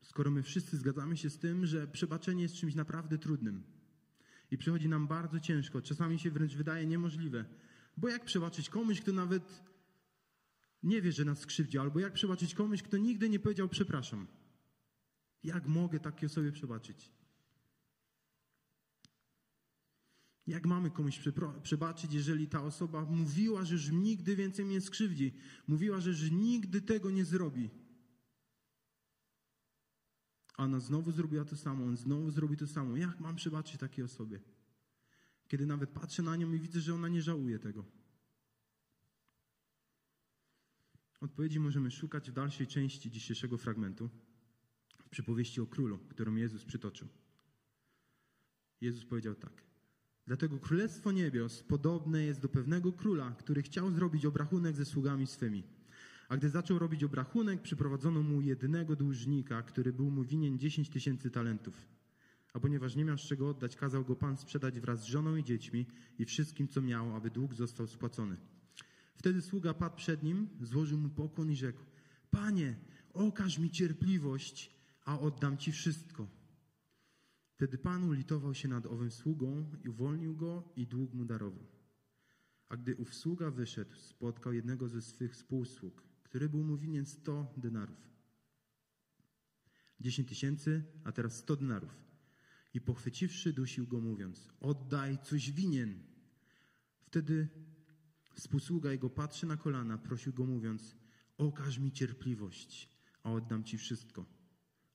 Skoro 0.01 0.31
my 0.31 0.43
wszyscy 0.43 0.77
zgadzamy 0.77 1.17
się 1.17 1.29
z 1.29 1.37
tym, 1.37 1.65
że 1.65 1.87
przebaczenie 1.87 2.43
jest 2.43 2.55
czymś 2.55 2.75
naprawdę 2.75 3.17
trudnym 3.17 3.63
i 4.51 4.57
przychodzi 4.57 4.89
nam 4.89 5.07
bardzo 5.07 5.39
ciężko, 5.39 5.81
czasami 5.81 6.19
się 6.19 6.31
wręcz 6.31 6.55
wydaje 6.55 6.85
niemożliwe, 6.85 7.45
bo 7.97 8.09
jak 8.09 8.25
przebaczyć 8.25 8.69
komuś, 8.69 9.01
kto 9.01 9.13
nawet 9.13 9.63
nie 10.83 11.01
wie, 11.01 11.11
że 11.11 11.25
nas 11.25 11.39
skrzywdzi, 11.39 11.77
albo 11.77 11.99
jak 11.99 12.13
przebaczyć 12.13 12.55
komuś, 12.55 12.83
kto 12.83 12.97
nigdy 12.97 13.29
nie 13.29 13.39
powiedział 13.39 13.69
przepraszam? 13.69 14.27
Jak 15.43 15.67
mogę 15.67 15.99
takiej 15.99 16.27
osobie 16.27 16.51
przebaczyć? 16.51 17.11
Jak 20.47 20.65
mamy 20.65 20.91
komuś 20.91 21.19
przebaczyć, 21.63 22.13
jeżeli 22.13 22.47
ta 22.47 22.63
osoba 22.63 23.05
mówiła, 23.05 23.65
że 23.65 23.73
już 23.73 23.91
nigdy 23.91 24.35
więcej 24.35 24.65
mnie 24.65 24.81
skrzywdzi, 24.81 25.33
mówiła, 25.67 25.99
że 25.99 26.09
już 26.09 26.31
nigdy 26.31 26.81
tego 26.81 27.11
nie 27.11 27.25
zrobi? 27.25 27.69
A 30.57 30.63
ona 30.63 30.79
znowu 30.79 31.11
zrobiła 31.11 31.45
to 31.45 31.57
samo, 31.57 31.85
on 31.85 31.97
znowu 31.97 32.31
zrobi 32.31 32.57
to 32.57 32.67
samo. 32.67 32.97
Jak 32.97 33.19
mam 33.19 33.35
przebaczyć 33.35 33.79
takiej 33.79 34.05
osobie? 34.05 34.39
Kiedy 35.47 35.65
nawet 35.65 35.89
patrzę 35.89 36.23
na 36.23 36.35
nią 36.35 36.53
i 36.53 36.59
widzę, 36.59 36.81
że 36.81 36.93
ona 36.93 37.07
nie 37.07 37.21
żałuje 37.21 37.59
tego. 37.59 37.85
Odpowiedzi 41.21 41.59
możemy 41.59 41.91
szukać 41.91 42.31
w 42.31 42.33
dalszej 42.33 42.67
części 42.67 43.11
dzisiejszego 43.11 43.57
fragmentu, 43.57 44.09
w 45.05 45.09
przypowieści 45.09 45.61
o 45.61 45.67
królu, 45.67 45.97
którą 45.97 46.35
Jezus 46.35 46.65
przytoczył. 46.65 47.07
Jezus 48.81 49.05
powiedział 49.05 49.35
tak. 49.35 49.70
Dlatego 50.27 50.59
Królestwo 50.59 51.11
Niebios 51.11 51.63
podobne 51.63 52.23
jest 52.23 52.41
do 52.41 52.49
pewnego 52.49 52.93
króla, 52.93 53.31
który 53.31 53.61
chciał 53.61 53.91
zrobić 53.91 54.25
obrachunek 54.25 54.75
ze 54.75 54.85
sługami 54.85 55.27
swymi. 55.27 55.63
A 56.29 56.37
gdy 56.37 56.49
zaczął 56.49 56.79
robić 56.79 57.03
obrachunek, 57.03 57.61
przyprowadzono 57.61 58.23
mu 58.23 58.41
jednego 58.41 58.95
dłużnika, 58.95 59.61
który 59.61 59.93
był 59.93 60.11
mu 60.11 60.23
winien 60.23 60.59
10 60.59 60.89
tysięcy 60.89 61.31
talentów. 61.31 61.87
A 62.53 62.59
ponieważ 62.59 62.95
nie 62.95 63.05
miał 63.05 63.17
z 63.17 63.21
czego 63.21 63.49
oddać, 63.49 63.75
kazał 63.75 64.05
go 64.05 64.15
pan 64.15 64.37
sprzedać 64.37 64.79
wraz 64.79 65.01
z 65.01 65.05
żoną 65.05 65.35
i 65.35 65.43
dziećmi 65.43 65.85
i 66.19 66.25
wszystkim, 66.25 66.67
co 66.67 66.81
miał, 66.81 67.15
aby 67.15 67.29
dług 67.29 67.53
został 67.53 67.87
spłacony. 67.87 68.37
Wtedy 69.15 69.41
sługa 69.41 69.73
padł 69.73 69.95
przed 69.95 70.23
nim, 70.23 70.49
złożył 70.61 70.97
mu 70.97 71.09
pokłon 71.09 71.51
i 71.51 71.55
rzekł: 71.55 71.79
Panie, 72.31 72.75
okaż 73.13 73.59
mi 73.59 73.69
cierpliwość, 73.69 74.75
a 75.05 75.19
oddam 75.19 75.57
ci 75.57 75.71
wszystko. 75.71 76.40
Wtedy 77.61 77.77
pan 77.77 78.03
ulitował 78.03 78.53
się 78.53 78.67
nad 78.67 78.85
owym 78.85 79.11
sługą 79.11 79.65
i 79.83 79.89
uwolnił 79.89 80.35
go 80.35 80.63
i 80.75 80.87
dług 80.87 81.13
mu 81.13 81.25
darował. 81.25 81.67
A 82.69 82.77
gdy 82.77 82.95
ów 82.95 83.15
sługa 83.15 83.51
wyszedł, 83.51 83.95
spotkał 83.95 84.53
jednego 84.53 84.89
ze 84.89 85.01
swych 85.01 85.33
współsług, 85.33 86.03
który 86.23 86.49
był 86.49 86.63
mu 86.63 86.77
winien 86.77 87.05
sto 87.05 87.53
denarów. 87.57 88.09
Dziesięć 89.99 90.29
tysięcy, 90.29 90.83
a 91.03 91.11
teraz 91.11 91.37
sto 91.37 91.55
denarów. 91.55 91.95
I 92.73 92.81
pochwyciwszy, 92.81 93.53
dusił 93.53 93.87
go, 93.87 94.01
mówiąc: 94.01 94.49
Oddaj 94.59 95.17
coś 95.23 95.51
winien. 95.51 96.03
Wtedy 97.01 97.47
Współsługa 98.33 98.91
jego 98.91 99.09
patrzy 99.09 99.45
na 99.45 99.57
kolana, 99.57 99.97
prosił 99.97 100.33
go 100.33 100.45
mówiąc, 100.45 100.95
okaż 101.37 101.77
mi 101.77 101.91
cierpliwość, 101.91 102.89
a 103.23 103.31
oddam 103.31 103.63
ci 103.63 103.77
wszystko. 103.77 104.25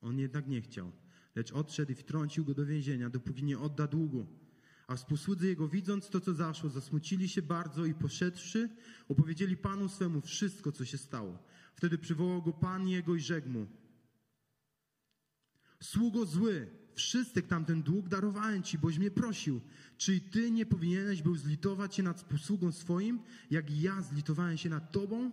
On 0.01 0.19
jednak 0.19 0.49
nie 0.49 0.63
chciał, 0.63 0.93
lecz 1.37 1.53
odszedł 1.53 1.93
i 1.93 1.95
wtrącił 1.95 2.45
go 2.45 2.55
do 2.55 2.67
więzienia, 2.67 3.11
dopóki 3.11 3.45
nie 3.45 3.59
odda 3.59 3.87
długu. 3.87 4.27
A 4.87 4.97
współsłudzy 4.97 5.47
jego, 5.47 5.69
widząc 5.69 6.09
to, 6.09 6.21
co 6.21 6.35
zaszło, 6.35 6.71
zasmucili 6.71 7.29
się 7.29 7.43
bardzo 7.43 7.85
i 7.85 7.95
poszedłszy, 7.95 8.69
opowiedzieli 9.09 9.57
Panu 9.57 9.89
swemu 9.89 10.21
wszystko, 10.21 10.73
co 10.73 10.85
się 10.85 10.99
stało. 10.99 11.39
Wtedy 11.75 11.99
przywołał 11.99 12.43
go 12.43 12.53
Pan 12.53 12.89
jego 12.89 13.15
i 13.15 13.21
rzekł 13.21 13.49
mu, 13.49 13.67
Sługo 15.81 16.27
zły, 16.27 16.71
Wszystek 16.97 17.47
tamten 17.47 17.83
dług 17.83 18.09
darowałem 18.09 18.63
ci, 18.63 18.79
boś 18.79 18.99
mnie 18.99 19.11
prosił. 19.11 19.61
Czy 19.97 20.21
ty 20.21 20.51
nie 20.51 20.67
powinieneś 20.67 21.23
był 21.23 21.37
zlitować 21.37 21.95
się 21.95 22.03
nad 22.03 22.25
posługą 22.25 22.73
swoim, 22.73 23.21
jak 23.51 23.81
ja 23.81 24.03
zlitowałem 24.03 24.57
się 24.57 24.69
nad 24.69 24.93
tobą? 24.93 25.31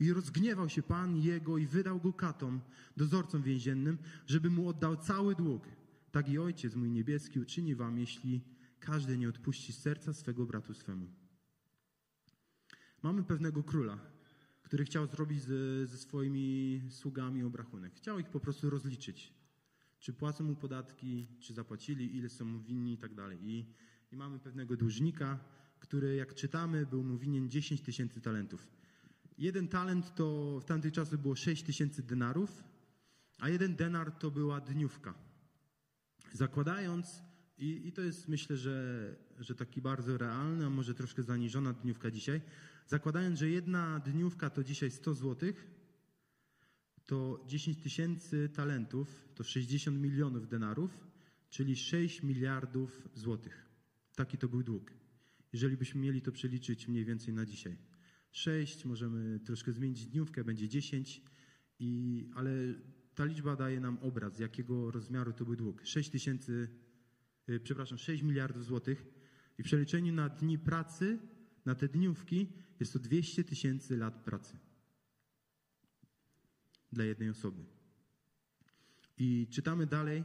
I 0.00 0.12
rozgniewał 0.12 0.68
się 0.68 0.82
Pan 0.82 1.16
jego 1.16 1.58
i 1.58 1.66
wydał 1.66 2.00
go 2.00 2.12
katom, 2.12 2.60
dozorcom 2.96 3.42
więziennym, 3.42 3.98
żeby 4.26 4.50
mu 4.50 4.68
oddał 4.68 4.96
cały 4.96 5.34
dług. 5.34 5.68
Tak 6.12 6.28
i 6.28 6.38
Ojciec 6.38 6.74
mój 6.74 6.90
niebieski 6.90 7.40
uczyni 7.40 7.74
wam, 7.74 7.98
jeśli 7.98 8.40
każdy 8.80 9.18
nie 9.18 9.28
odpuści 9.28 9.72
serca 9.72 10.12
swego 10.12 10.46
bratu 10.46 10.74
swemu. 10.74 11.08
Mamy 13.02 13.24
pewnego 13.24 13.62
króla, 13.62 13.98
który 14.62 14.84
chciał 14.84 15.06
zrobić 15.06 15.42
ze, 15.42 15.86
ze 15.86 15.98
swoimi 15.98 16.82
sługami 16.90 17.42
obrachunek. 17.42 17.94
Chciał 17.94 18.18
ich 18.18 18.28
po 18.28 18.40
prostu 18.40 18.70
rozliczyć 18.70 19.36
czy 20.06 20.12
płacą 20.12 20.44
mu 20.44 20.56
podatki, 20.56 21.26
czy 21.40 21.54
zapłacili, 21.54 22.16
ile 22.16 22.28
są 22.28 22.44
mu 22.44 22.60
winni 22.60 22.92
i 22.92 22.98
tak 22.98 23.14
dalej. 23.14 23.38
I, 23.42 23.66
I 24.12 24.16
mamy 24.16 24.38
pewnego 24.38 24.76
dłużnika, 24.76 25.38
który, 25.78 26.16
jak 26.16 26.34
czytamy, 26.34 26.86
był 26.86 27.02
mu 27.02 27.18
winien 27.18 27.50
10 27.50 27.80
tysięcy 27.80 28.20
talentów. 28.20 28.68
Jeden 29.38 29.68
talent 29.68 30.14
to 30.14 30.60
w 30.60 30.64
tamtych 30.64 30.92
czasach 30.92 31.20
było 31.20 31.36
6 31.36 31.62
tysięcy 31.62 32.02
denarów, 32.02 32.64
a 33.38 33.48
jeden 33.48 33.76
denar 33.76 34.12
to 34.12 34.30
była 34.30 34.60
dniówka. 34.60 35.14
Zakładając, 36.32 37.22
i, 37.58 37.88
i 37.88 37.92
to 37.92 38.02
jest 38.02 38.28
myślę, 38.28 38.56
że, 38.56 39.16
że 39.38 39.54
taki 39.54 39.82
bardzo 39.82 40.18
realny, 40.18 40.66
a 40.66 40.70
może 40.70 40.94
troszkę 40.94 41.22
zaniżona 41.22 41.72
dniówka 41.72 42.10
dzisiaj, 42.10 42.40
zakładając, 42.86 43.38
że 43.38 43.48
jedna 43.48 43.98
dniówka 43.98 44.50
to 44.50 44.64
dzisiaj 44.64 44.90
100 44.90 45.14
złotych, 45.14 45.70
to 47.06 47.44
10 47.46 47.82
tysięcy 47.82 48.48
talentów 48.48 49.28
to 49.34 49.44
60 49.44 50.00
milionów 50.00 50.48
denarów, 50.48 51.06
czyli 51.50 51.76
6 51.76 52.22
miliardów 52.22 53.08
złotych. 53.14 53.66
Taki 54.14 54.38
to 54.38 54.48
był 54.48 54.62
dług. 54.62 54.92
Jeżeli 55.52 55.76
byśmy 55.76 56.00
mieli 56.00 56.22
to 56.22 56.32
przeliczyć 56.32 56.88
mniej 56.88 57.04
więcej 57.04 57.34
na 57.34 57.46
dzisiaj. 57.46 57.76
6, 58.36 58.84
możemy 58.84 59.40
troszkę 59.40 59.72
zmienić 59.72 60.06
dniówkę, 60.06 60.44
będzie 60.44 60.68
10, 60.68 61.22
i, 61.78 62.30
ale 62.34 62.50
ta 63.14 63.24
liczba 63.24 63.56
daje 63.56 63.80
nam 63.80 63.98
obraz, 63.98 64.38
jakiego 64.38 64.90
rozmiaru 64.90 65.32
to 65.32 65.44
był 65.44 65.56
dług. 65.56 65.86
6 65.86 66.10
tysięcy, 66.10 66.68
y, 67.48 67.60
przepraszam, 67.60 67.98
6 67.98 68.22
miliardów 68.22 68.64
złotych 68.64 69.06
i 69.58 69.62
w 69.62 69.66
przeliczeniu 69.66 70.12
na 70.12 70.28
dni 70.28 70.58
pracy, 70.58 71.18
na 71.64 71.74
te 71.74 71.88
dniówki, 71.88 72.52
jest 72.80 72.92
to 72.92 72.98
200 72.98 73.44
tysięcy 73.44 73.96
lat 73.96 74.24
pracy 74.24 74.58
dla 76.92 77.04
jednej 77.04 77.30
osoby. 77.30 77.64
I 79.18 79.46
czytamy 79.50 79.86
dalej, 79.86 80.24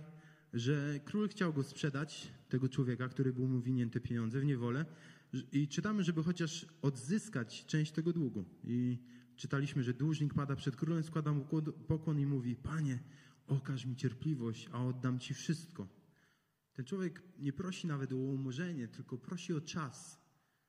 że 0.53 0.99
król 1.05 1.29
chciał 1.29 1.53
go 1.53 1.63
sprzedać, 1.63 2.31
tego 2.49 2.69
człowieka, 2.69 3.09
który 3.09 3.33
był 3.33 3.47
mu 3.47 3.61
winien 3.61 3.89
te 3.89 3.99
pieniądze 3.99 4.39
w 4.39 4.45
niewolę. 4.45 4.85
I 5.51 5.67
czytamy, 5.67 6.03
żeby 6.03 6.23
chociaż 6.23 6.65
odzyskać 6.81 7.65
część 7.65 7.91
tego 7.91 8.13
długu. 8.13 8.45
I 8.63 8.97
czytaliśmy, 9.35 9.83
że 9.83 9.93
dłużnik 9.93 10.33
pada 10.33 10.55
przed 10.55 10.75
królem, 10.75 11.03
składa 11.03 11.33
mu 11.33 11.45
pokłon 11.87 12.19
i 12.19 12.25
mówi: 12.25 12.55
Panie, 12.55 12.99
okaż 13.47 13.85
mi 13.85 13.95
cierpliwość, 13.95 14.69
a 14.71 14.85
oddam 14.85 15.19
ci 15.19 15.33
wszystko. 15.33 15.87
Ten 16.73 16.85
człowiek 16.85 17.23
nie 17.39 17.53
prosi 17.53 17.87
nawet 17.87 18.11
o 18.11 18.15
umorzenie, 18.15 18.87
tylko 18.87 19.17
prosi 19.17 19.53
o 19.53 19.61
czas, 19.61 20.21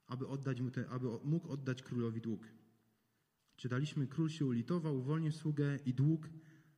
aby, 0.06 0.28
oddać 0.28 0.60
mu 0.60 0.70
te, 0.70 0.88
aby 0.88 1.08
mógł 1.24 1.48
oddać 1.48 1.82
królowi 1.82 2.20
dług. 2.20 2.48
Czytaliśmy, 3.56 4.06
król 4.06 4.30
się 4.30 4.46
ulitował, 4.46 4.98
uwolnił 4.98 5.32
sługę 5.32 5.78
i 5.86 5.94
dług 5.94 6.28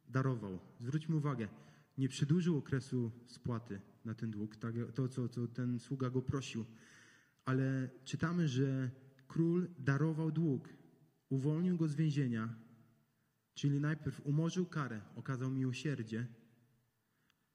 darował. 0.09 0.59
Zwróćmy 0.81 1.17
uwagę, 1.17 1.49
nie 1.99 2.09
przedłużył 2.09 2.59
okresu 2.59 3.13
spłaty 3.27 3.81
na 4.05 4.15
ten 4.15 4.31
dług, 4.31 4.57
tak, 4.57 4.75
to 4.95 5.09
co, 5.09 5.29
co 5.29 5.49
ten 5.49 5.79
sługa 5.81 6.11
go 6.11 6.23
prosił, 6.23 6.65
ale 7.45 7.91
czytamy, 8.05 8.49
że 8.49 8.91
król 9.27 9.69
darował 9.79 10.33
dług, 10.33 10.69
uwolnił 11.29 11.77
go 11.77 11.89
z 11.89 11.95
więzienia, 11.95 12.55
czyli 13.55 13.81
najpierw 13.81 14.27
umorzył 14.27 14.67
karę, 14.67 15.01
okazał 15.17 15.51
miłosierdzie, 15.51 16.27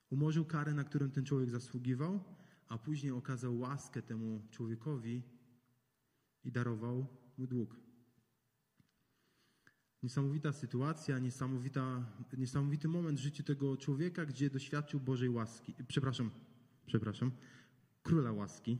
umorzył 0.09 0.45
karę, 0.45 0.73
na 0.73 0.83
którą 0.83 1.09
ten 1.09 1.25
człowiek 1.25 1.49
zasługiwał, 1.49 2.23
a 2.67 2.77
później 2.77 3.11
okazał 3.11 3.59
łaskę 3.59 4.01
temu 4.01 4.41
człowiekowi 4.51 5.23
i 6.43 6.51
darował 6.51 7.07
mu 7.37 7.47
dług. 7.47 7.88
Niesamowita 10.03 10.51
sytuacja, 10.51 11.19
niesamowita, 11.19 12.05
niesamowity 12.37 12.87
moment 12.87 13.19
w 13.19 13.21
życiu 13.21 13.43
tego 13.43 13.77
człowieka, 13.77 14.25
gdzie 14.25 14.49
doświadczył 14.49 14.99
Bożej 14.99 15.29
łaski. 15.29 15.75
Przepraszam, 15.87 16.31
przepraszam, 16.85 17.31
króla 18.03 18.31
łaski. 18.31 18.77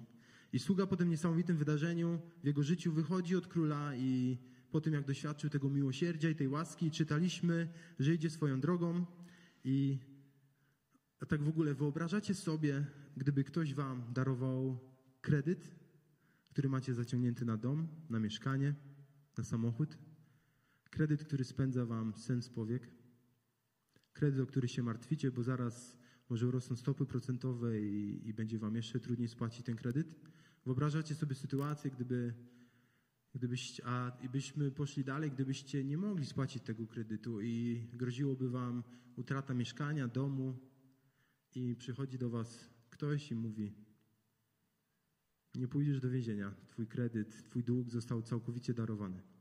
I 0.53 0.59
sługa 0.59 0.87
po 0.87 0.97
tym 0.97 1.09
niesamowitym 1.09 1.57
wydarzeniu 1.57 2.19
w 2.43 2.45
jego 2.45 2.63
życiu 2.63 2.91
wychodzi 2.91 3.35
od 3.35 3.47
króla 3.47 3.95
i 3.95 4.37
po 4.71 4.81
tym, 4.81 4.93
jak 4.93 5.05
doświadczył 5.05 5.49
tego 5.49 5.69
miłosierdzia 5.69 6.29
i 6.29 6.35
tej 6.35 6.47
łaski, 6.47 6.91
czytaliśmy, 6.91 7.69
że 7.99 8.13
idzie 8.13 8.29
swoją 8.29 8.59
drogą 8.59 9.05
i 9.63 9.99
tak 11.27 11.43
w 11.43 11.47
ogóle 11.47 11.73
wyobrażacie 11.73 12.35
sobie, 12.35 12.85
gdyby 13.17 13.43
ktoś 13.43 13.73
wam 13.73 14.13
darował 14.13 14.79
kredyt, 15.21 15.71
który 16.49 16.69
macie 16.69 16.93
zaciągnięty 16.93 17.45
na 17.45 17.57
dom, 17.57 17.87
na 18.09 18.19
mieszkanie, 18.19 18.75
na 19.37 19.43
samochód, 19.43 19.97
kredyt, 20.99 21.23
który 21.23 21.43
spędza 21.43 21.85
wam 21.85 22.13
sens 22.13 22.49
powiek, 22.49 22.87
kredyt, 24.13 24.39
o 24.39 24.45
który 24.45 24.67
się 24.67 24.83
martwicie, 24.83 25.31
bo 25.31 25.43
zaraz 25.43 25.97
może 26.29 26.47
urosną 26.47 26.75
stopy 26.75 27.05
procentowe 27.05 27.81
i, 27.81 28.27
i 28.27 28.33
będzie 28.33 28.59
wam 28.59 28.75
jeszcze 28.75 28.99
trudniej 28.99 29.27
spłacić 29.27 29.65
ten 29.65 29.75
kredyt. 29.75 30.15
Wyobrażacie 30.65 31.15
sobie 31.15 31.35
sytuację, 31.35 31.91
gdyby, 31.91 32.33
gdybyście, 33.33 33.83
a 33.85 34.17
byśmy 34.31 34.71
poszli 34.71 35.03
dalej, 35.03 35.31
gdybyście 35.31 35.83
nie 35.83 35.97
mogli 35.97 36.25
spłacić 36.25 36.63
tego 36.63 36.87
kredytu 36.87 37.41
i 37.41 37.87
groziłoby 37.93 38.49
wam 38.49 38.83
utrata 39.15 39.53
mieszkania, 39.53 40.07
domu 40.07 40.57
i 41.55 41.75
przychodzi 41.75 42.17
do 42.17 42.29
was 42.29 42.69
ktoś 42.89 43.31
i 43.31 43.35
mówi 43.35 43.73
nie 45.55 45.67
pójdziesz 45.67 45.99
do 45.99 46.09
więzienia, 46.09 46.55
twój 46.67 46.87
kredyt, 46.87 47.43
twój 47.43 47.63
dług 47.63 47.89
został 47.89 48.21
całkowicie 48.21 48.73
darowany. 48.73 49.38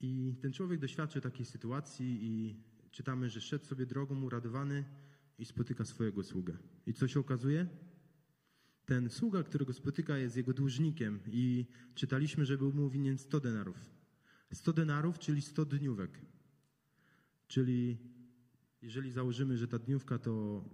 I 0.00 0.34
ten 0.40 0.52
człowiek 0.52 0.80
doświadczył 0.80 1.22
takiej 1.22 1.46
sytuacji 1.46 2.18
i 2.22 2.56
czytamy, 2.90 3.30
że 3.30 3.40
szedł 3.40 3.64
sobie 3.64 3.86
drogą 3.86 4.22
uradowany 4.22 4.84
i 5.38 5.44
spotyka 5.44 5.84
swojego 5.84 6.24
sługę. 6.24 6.56
I 6.86 6.94
co 6.94 7.08
się 7.08 7.20
okazuje? 7.20 7.66
Ten 8.84 9.10
sługa, 9.10 9.42
którego 9.42 9.72
spotyka, 9.72 10.18
jest 10.18 10.36
jego 10.36 10.52
dłużnikiem 10.52 11.20
i 11.26 11.66
czytaliśmy, 11.94 12.44
że 12.44 12.58
był 12.58 12.72
mu 12.72 12.90
winien 12.90 13.18
100 13.18 13.40
denarów. 13.40 13.90
100 14.52 14.72
denarów, 14.72 15.18
czyli 15.18 15.42
100 15.42 15.64
dniówek. 15.64 16.20
Czyli 17.46 17.98
jeżeli 18.82 19.10
założymy, 19.10 19.56
że 19.56 19.68
ta 19.68 19.78
dniówka 19.78 20.18
to 20.18 20.64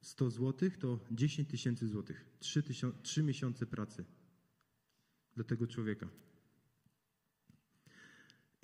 100 0.00 0.30
zł, 0.30 0.70
to 0.78 1.00
10 1.10 1.48
tysięcy 1.48 1.88
złotych. 1.88 2.26
3, 2.38 2.62
3 3.02 3.22
miesiące 3.22 3.66
pracy 3.66 4.04
dla 5.34 5.44
tego 5.44 5.66
człowieka. 5.66 6.08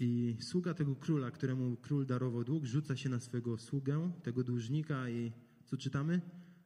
I 0.05 0.37
sługa 0.41 0.75
tego 0.75 0.97
króla, 0.97 1.31
któremu 1.31 1.77
król 1.77 2.07
darował 2.07 2.45
dług, 2.45 2.65
rzuca 2.65 2.97
się 2.97 3.09
na 3.09 3.21
swego 3.21 3.59
sługę, 3.59 4.13
tego 4.23 4.45
dłużnika 4.45 5.09
i 5.09 5.33
co 5.65 5.77
czytamy? 5.77 6.21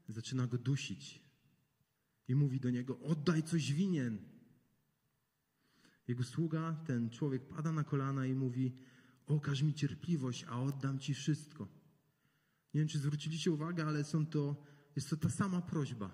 Zaczyna 0.08 0.46
go 0.46 0.58
dusić. 0.58 1.22
I 2.28 2.34
mówi 2.34 2.60
do 2.60 2.70
niego, 2.70 3.00
oddaj 3.00 3.42
coś 3.42 3.72
winien. 3.72 4.18
Jego 6.08 6.24
sługa, 6.24 6.72
ten 6.86 7.10
człowiek 7.10 7.48
pada 7.48 7.72
na 7.72 7.84
kolana 7.84 8.26
i 8.26 8.34
mówi, 8.34 8.72
okaż 9.26 9.62
mi 9.62 9.74
cierpliwość, 9.74 10.44
a 10.48 10.62
oddam 10.62 10.98
ci 10.98 11.14
wszystko. 11.14 11.68
Nie 12.74 12.80
wiem, 12.80 12.88
czy 12.88 12.98
zwróciliście 12.98 13.50
uwagę, 13.50 13.84
ale 13.86 14.04
są 14.04 14.26
to, 14.26 14.64
jest 14.96 15.10
to 15.10 15.16
ta 15.16 15.30
sama 15.30 15.62
prośba, 15.62 16.10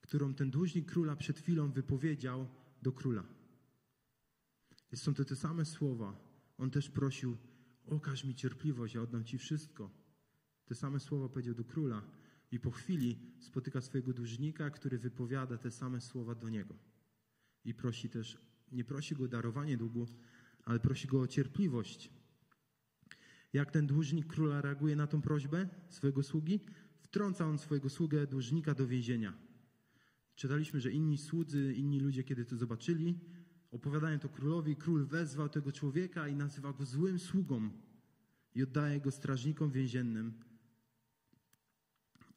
którą 0.00 0.34
ten 0.34 0.50
dłużnik 0.50 0.92
króla 0.92 1.16
przed 1.16 1.38
chwilą 1.38 1.72
wypowiedział 1.72 2.48
do 2.82 2.92
króla. 2.92 3.41
Są 4.94 5.14
to 5.14 5.24
te 5.24 5.36
same 5.36 5.64
słowa. 5.64 6.16
On 6.58 6.70
też 6.70 6.90
prosił, 6.90 7.36
okaż 7.86 8.24
mi 8.24 8.34
cierpliwość, 8.34 8.94
ja 8.94 9.02
oddam 9.02 9.24
ci 9.24 9.38
wszystko. 9.38 9.90
Te 10.64 10.74
same 10.74 11.00
słowa 11.00 11.28
powiedział 11.28 11.54
do 11.54 11.64
króla 11.64 12.02
i 12.50 12.60
po 12.60 12.70
chwili 12.70 13.18
spotyka 13.40 13.80
swojego 13.80 14.12
dłużnika, 14.12 14.70
który 14.70 14.98
wypowiada 14.98 15.58
te 15.58 15.70
same 15.70 16.00
słowa 16.00 16.34
do 16.34 16.48
niego. 16.48 16.74
I 17.64 17.74
prosi 17.74 18.08
też, 18.08 18.38
nie 18.72 18.84
prosi 18.84 19.14
go 19.14 19.24
o 19.24 19.28
darowanie 19.28 19.76
długu, 19.76 20.06
ale 20.64 20.80
prosi 20.80 21.08
go 21.08 21.20
o 21.20 21.26
cierpliwość. 21.26 22.10
Jak 23.52 23.70
ten 23.70 23.86
dłużnik 23.86 24.26
króla 24.26 24.60
reaguje 24.60 24.96
na 24.96 25.06
tą 25.06 25.22
prośbę 25.22 25.68
swojego 25.88 26.22
sługi? 26.22 26.60
Wtrąca 27.00 27.46
on 27.46 27.58
swojego 27.58 27.90
sługę 27.90 28.26
dłużnika 28.26 28.74
do 28.74 28.86
więzienia. 28.86 29.32
Czytaliśmy, 30.34 30.80
że 30.80 30.90
inni 30.90 31.18
słudzy, 31.18 31.74
inni 31.74 32.00
ludzie, 32.00 32.24
kiedy 32.24 32.44
to 32.44 32.56
zobaczyli, 32.56 33.20
opowiadają 33.72 34.18
to 34.18 34.28
królowi. 34.28 34.76
Król 34.76 35.06
wezwał 35.06 35.48
tego 35.48 35.72
człowieka 35.72 36.28
i 36.28 36.34
nazywa 36.36 36.72
go 36.72 36.84
złym 36.84 37.18
sługą 37.18 37.70
i 38.54 38.62
oddaje 38.62 39.00
go 39.00 39.10
strażnikom 39.10 39.70
więziennym, 39.70 40.32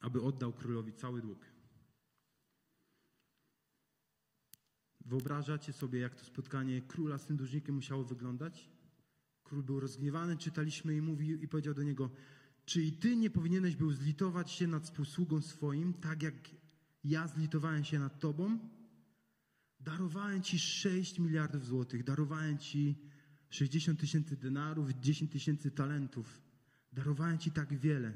aby 0.00 0.22
oddał 0.22 0.52
królowi 0.52 0.92
cały 0.92 1.20
dług. 1.20 1.38
Wyobrażacie 5.00 5.72
sobie, 5.72 5.98
jak 6.00 6.14
to 6.14 6.24
spotkanie 6.24 6.82
króla 6.82 7.18
z 7.18 7.26
tym 7.26 7.36
dłużnikiem 7.36 7.74
musiało 7.74 8.04
wyglądać? 8.04 8.70
Król 9.44 9.62
był 9.62 9.80
rozgniewany, 9.80 10.36
czytaliśmy 10.36 10.96
i 10.96 11.02
mówił 11.02 11.40
i 11.40 11.48
powiedział 11.48 11.74
do 11.74 11.82
niego: 11.82 12.10
Czy 12.64 12.82
i 12.82 12.92
ty 12.92 13.16
nie 13.16 13.30
powinieneś 13.30 13.76
był 13.76 13.92
zlitować 13.92 14.50
się 14.50 14.66
nad 14.66 14.84
współsługą 14.84 15.40
swoim, 15.40 15.94
tak 15.94 16.22
jak 16.22 16.34
ja 17.04 17.28
zlitowałem 17.28 17.84
się 17.84 17.98
nad 17.98 18.20
tobą? 18.20 18.58
Darowałem 19.86 20.42
ci 20.42 20.58
6 20.58 21.18
miliardów 21.18 21.66
złotych, 21.66 22.04
darowałem 22.04 22.58
ci 22.58 22.98
60 23.50 24.00
tysięcy 24.00 24.36
denarów, 24.36 24.90
10 24.90 25.32
tysięcy 25.32 25.70
talentów. 25.70 26.42
Darowałem 26.92 27.38
ci 27.38 27.50
tak 27.50 27.78
wiele. 27.78 28.12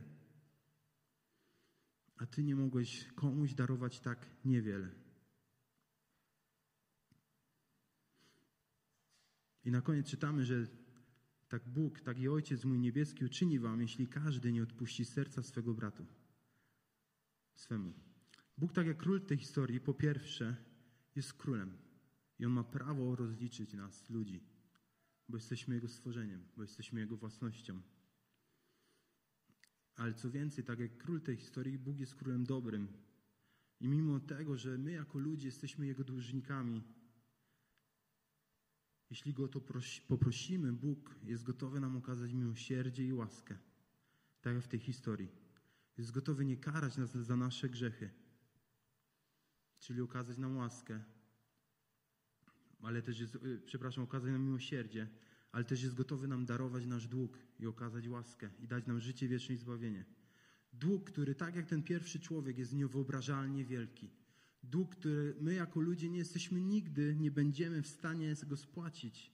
A 2.17 2.27
ty 2.27 2.43
nie 2.43 2.57
mogłeś 2.57 3.05
komuś 3.15 3.55
darować 3.55 4.01
tak 4.01 4.27
niewiele. 4.45 4.91
I 9.65 9.71
na 9.71 9.81
koniec 9.81 10.07
czytamy, 10.07 10.45
że 10.45 10.67
tak 11.49 11.69
Bóg, 11.69 12.01
tak 12.01 12.19
i 12.19 12.29
Ojciec 12.29 12.65
mój 12.65 12.79
niebieski 12.79 13.25
uczyni 13.25 13.59
wam, 13.59 13.81
jeśli 13.81 14.09
każdy 14.09 14.53
nie 14.53 14.63
odpuści 14.63 15.05
serca 15.05 15.43
swego 15.43 15.75
bratu 15.75 16.07
swemu. 17.55 17.93
Bóg, 18.59 18.73
tak 18.73 18.87
jak 18.87 18.97
król 18.97 19.21
tej 19.21 19.39
historii, 19.39 19.81
po 19.81 19.95
pierwsze 19.95 20.70
jest 21.17 21.33
królem 21.33 21.79
i 22.39 22.47
on 22.47 22.53
ma 22.53 22.65
prawo 22.65 23.17
rozliczyć 23.17 23.73
nas, 23.73 24.11
ludzi, 24.11 24.41
bo 25.29 25.37
jesteśmy 25.37 25.75
Jego 25.75 25.89
stworzeniem, 25.89 26.45
bo 26.57 26.63
jesteśmy 26.63 27.01
Jego 27.01 27.17
własnością. 27.17 27.83
Ale 29.97 30.15
co 30.15 30.31
więcej, 30.31 30.65
tak 30.65 30.79
jak 30.79 30.97
król 30.97 31.21
tej 31.21 31.37
historii, 31.37 31.79
Bóg 31.79 32.01
jest 32.01 32.15
królem 32.15 32.45
dobrym. 32.45 32.89
I 33.81 33.89
mimo 33.89 34.21
tego, 34.21 34.57
że 34.57 34.79
my 34.79 34.93
jako 34.93 35.19
ludzie 35.19 35.49
jesteśmy 35.49 35.87
Jego 35.87 36.05
dłużnikami, 36.05 36.83
jeśli 39.11 39.33
Go 39.33 39.49
to 39.49 39.61
poprosimy, 40.09 40.73
Bóg 40.73 41.15
jest 41.23 41.45
gotowy 41.45 41.81
nam 41.81 41.97
okazać 41.97 42.33
miłosierdzie 42.33 43.07
i 43.07 43.13
łaskę. 43.13 43.59
Tak 44.41 44.55
jak 44.55 44.65
w 44.65 44.69
tej 44.69 44.81
historii. 44.81 45.29
Jest 45.99 46.11
gotowy 46.11 46.45
nie 46.45 46.57
karać 46.57 46.97
nas 46.97 47.11
za 47.11 47.37
nasze 47.37 47.69
grzechy, 47.69 48.11
czyli 49.81 50.01
okazać 50.01 50.39
nam 50.39 50.57
łaskę, 50.57 51.01
ale 52.83 53.03
też 53.03 53.21
jest, 53.21 53.35
y, 53.35 53.61
przepraszam, 53.67 54.05
okazać 54.05 54.33
nam 54.33 54.43
miłosierdzie, 54.43 55.09
ale 55.53 55.65
też 55.65 55.83
jest 55.83 55.95
gotowy 55.95 56.29
nam 56.29 56.47
darować 56.47 56.87
nasz 56.87 57.07
dług 57.07 57.39
i 57.59 57.67
okazać 57.67 58.09
łaskę 58.09 58.51
i 58.61 58.69
dać 58.69 58.87
nam 58.87 59.01
życie 59.01 59.29
wieczne 59.29 59.55
i 59.55 59.59
zbawienie. 59.59 60.05
Dług, 60.73 61.11
który 61.11 61.35
tak 61.35 61.57
jak 61.57 61.67
ten 61.67 61.83
pierwszy 61.83 62.21
człowiek 62.21 62.59
jest 62.59 62.73
niewyobrażalnie 62.73 63.65
wielki. 63.65 64.11
Dług, 64.63 64.97
który 64.97 65.37
my 65.41 65.55
jako 65.55 65.81
ludzie 65.81 66.11
nie 66.11 66.19
jesteśmy 66.19 66.61
nigdy, 66.61 67.17
nie 67.19 67.31
będziemy 67.31 67.83
w 67.83 67.89
stanie 67.89 68.35
go 68.47 68.57
spłacić 68.57 69.33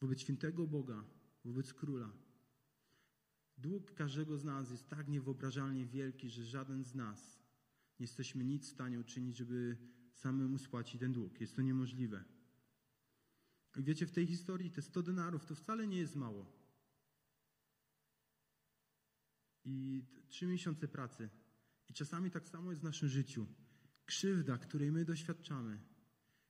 wobec 0.00 0.20
świętego 0.20 0.66
Boga, 0.66 1.04
wobec 1.44 1.72
Króla. 1.74 2.12
Dług 3.58 3.94
każdego 3.94 4.38
z 4.38 4.44
nas 4.44 4.70
jest 4.70 4.88
tak 4.88 5.08
niewyobrażalnie 5.08 5.86
wielki, 5.86 6.30
że 6.30 6.44
żaden 6.44 6.84
z 6.84 6.94
nas 6.94 7.39
nie 8.00 8.04
jesteśmy 8.04 8.44
nic 8.44 8.66
w 8.66 8.72
stanie 8.72 9.00
uczynić, 9.00 9.36
żeby 9.36 9.76
samemu 10.14 10.58
spłacić 10.58 11.00
ten 11.00 11.12
dług. 11.12 11.40
Jest 11.40 11.56
to 11.56 11.62
niemożliwe. 11.62 12.24
I 13.76 13.82
wiecie, 13.82 14.06
w 14.06 14.12
tej 14.12 14.26
historii 14.26 14.70
te 14.70 14.82
100 14.82 15.02
denarów 15.02 15.46
to 15.46 15.54
wcale 15.54 15.86
nie 15.86 15.98
jest 15.98 16.16
mało. 16.16 16.52
I 19.64 20.04
trzy 20.28 20.46
miesiące 20.46 20.88
pracy. 20.88 21.30
I 21.88 21.94
czasami 21.94 22.30
tak 22.30 22.48
samo 22.48 22.70
jest 22.70 22.82
w 22.82 22.84
naszym 22.84 23.08
życiu. 23.08 23.46
Krzywda, 24.06 24.58
której 24.58 24.92
my 24.92 25.04
doświadczamy, 25.04 25.80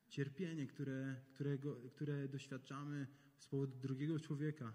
cierpienie, 0.09 0.67
które, 0.67 1.25
którego, 1.35 1.77
które 1.77 2.29
doświadczamy 2.29 3.07
z 3.39 3.47
powodu 3.47 3.79
drugiego 3.79 4.21
człowieka, 4.21 4.75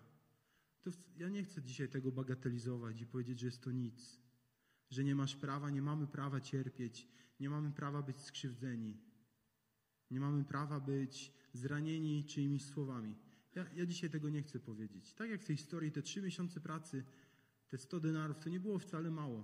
to 0.82 0.92
ja 1.18 1.30
nie 1.30 1.44
chcę 1.44 1.64
dzisiaj 1.64 1.90
tego 1.90 2.12
bagatelizować 2.12 3.02
i 3.02 3.06
powiedzieć, 3.06 3.40
że 3.40 3.46
jest 3.46 3.64
to 3.64 3.72
nic 3.72 4.25
że 4.90 5.04
nie 5.04 5.16
masz 5.16 5.36
prawa, 5.36 5.70
nie 5.70 5.82
mamy 5.82 6.08
prawa 6.08 6.42
cierpieć, 6.42 7.08
nie 7.40 7.50
mamy 7.50 7.72
prawa 7.72 8.02
być 8.02 8.20
skrzywdzeni, 8.20 8.98
nie 10.12 10.20
mamy 10.20 10.44
prawa 10.44 10.80
być 10.80 11.34
zranieni 11.54 12.26
czyimiś 12.26 12.66
słowami. 12.66 13.16
Ja, 13.56 13.66
ja 13.76 13.86
dzisiaj 13.86 14.10
tego 14.10 14.30
nie 14.30 14.44
chcę 14.44 14.60
powiedzieć. 14.60 15.14
Tak 15.14 15.30
jak 15.30 15.42
w 15.42 15.46
tej 15.46 15.58
historii, 15.58 15.92
te 15.92 16.02
trzy 16.02 16.22
miesiące 16.22 16.60
pracy, 16.60 17.04
te 17.68 17.78
100 17.78 18.00
denarów, 18.00 18.40
to 18.40 18.50
nie 18.50 18.60
było 18.60 18.80
wcale 18.80 19.12
mało. 19.12 19.44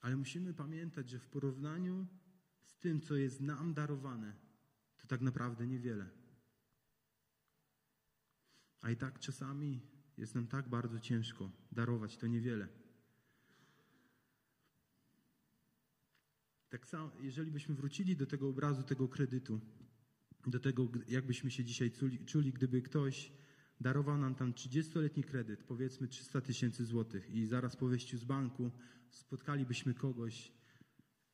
Ale 0.00 0.16
musimy 0.16 0.54
pamiętać, 0.54 1.10
że 1.10 1.18
w 1.18 1.28
porównaniu 1.28 2.06
z 2.64 2.78
tym, 2.78 3.00
co 3.00 3.16
jest 3.16 3.40
nam 3.40 3.74
darowane, 3.74 4.34
to 4.98 5.06
tak 5.06 5.20
naprawdę 5.20 5.66
niewiele. 5.66 6.10
A 8.80 8.90
i 8.90 8.96
tak 8.96 9.18
czasami 9.18 9.80
jest 10.18 10.34
nam 10.34 10.46
tak 10.46 10.68
bardzo 10.68 11.00
ciężko 11.00 11.50
darować 11.72 12.16
to 12.16 12.26
niewiele. 12.26 12.81
Tak 16.72 16.86
samo, 16.86 17.10
jeżeli 17.20 17.50
byśmy 17.50 17.74
wrócili 17.74 18.16
do 18.16 18.26
tego 18.26 18.48
obrazu, 18.48 18.82
tego 18.82 19.08
kredytu, 19.08 19.60
do 20.46 20.60
tego, 20.60 20.88
jakbyśmy 21.08 21.50
się 21.50 21.64
dzisiaj 21.64 21.90
czuli, 21.90 22.18
czuli 22.24 22.52
gdyby 22.52 22.82
ktoś 22.82 23.32
darował 23.80 24.18
nam 24.18 24.34
tam 24.34 24.52
30-letni 24.52 25.24
kredyt, 25.24 25.64
powiedzmy 25.64 26.08
300 26.08 26.40
tysięcy 26.40 26.84
złotych 26.84 27.30
i 27.30 27.46
zaraz 27.46 27.76
po 27.76 27.86
wyjściu 27.86 28.18
z 28.18 28.24
banku 28.24 28.70
spotkalibyśmy 29.10 29.94
kogoś. 29.94 30.52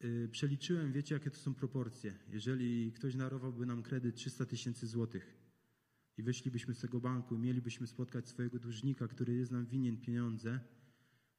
Yy, 0.01 0.29
przeliczyłem, 0.29 0.93
wiecie 0.93 1.15
jakie 1.15 1.31
to 1.31 1.37
są 1.37 1.55
proporcje. 1.55 2.19
Jeżeli 2.29 2.93
ktoś 2.93 3.17
darowałby 3.17 3.67
nam 3.67 3.83
kredyt 3.83 4.17
300 4.17 4.47
tysięcy 4.47 4.87
złotych 4.87 5.37
i 6.17 6.23
wyszlibyśmy 6.23 6.75
z 6.75 6.81
tego 6.81 7.01
banku 7.01 7.35
i 7.35 7.39
mielibyśmy 7.39 7.87
spotkać 7.87 8.29
swojego 8.29 8.59
dłużnika, 8.59 9.09
który 9.09 9.35
jest 9.35 9.53
nam 9.53 9.67
winien 9.67 10.01
pieniądze, 10.01 10.61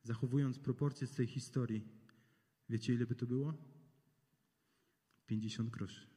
zachowując 0.03 0.59
proporcje 0.59 1.07
z 1.07 1.15
tej 1.15 1.27
historii, 1.27 1.83
wiecie 2.69 2.93
ile 2.93 3.05
by 3.05 3.15
to 3.15 3.25
było? 3.25 3.78
50 5.29 5.69
groszy. 5.69 6.07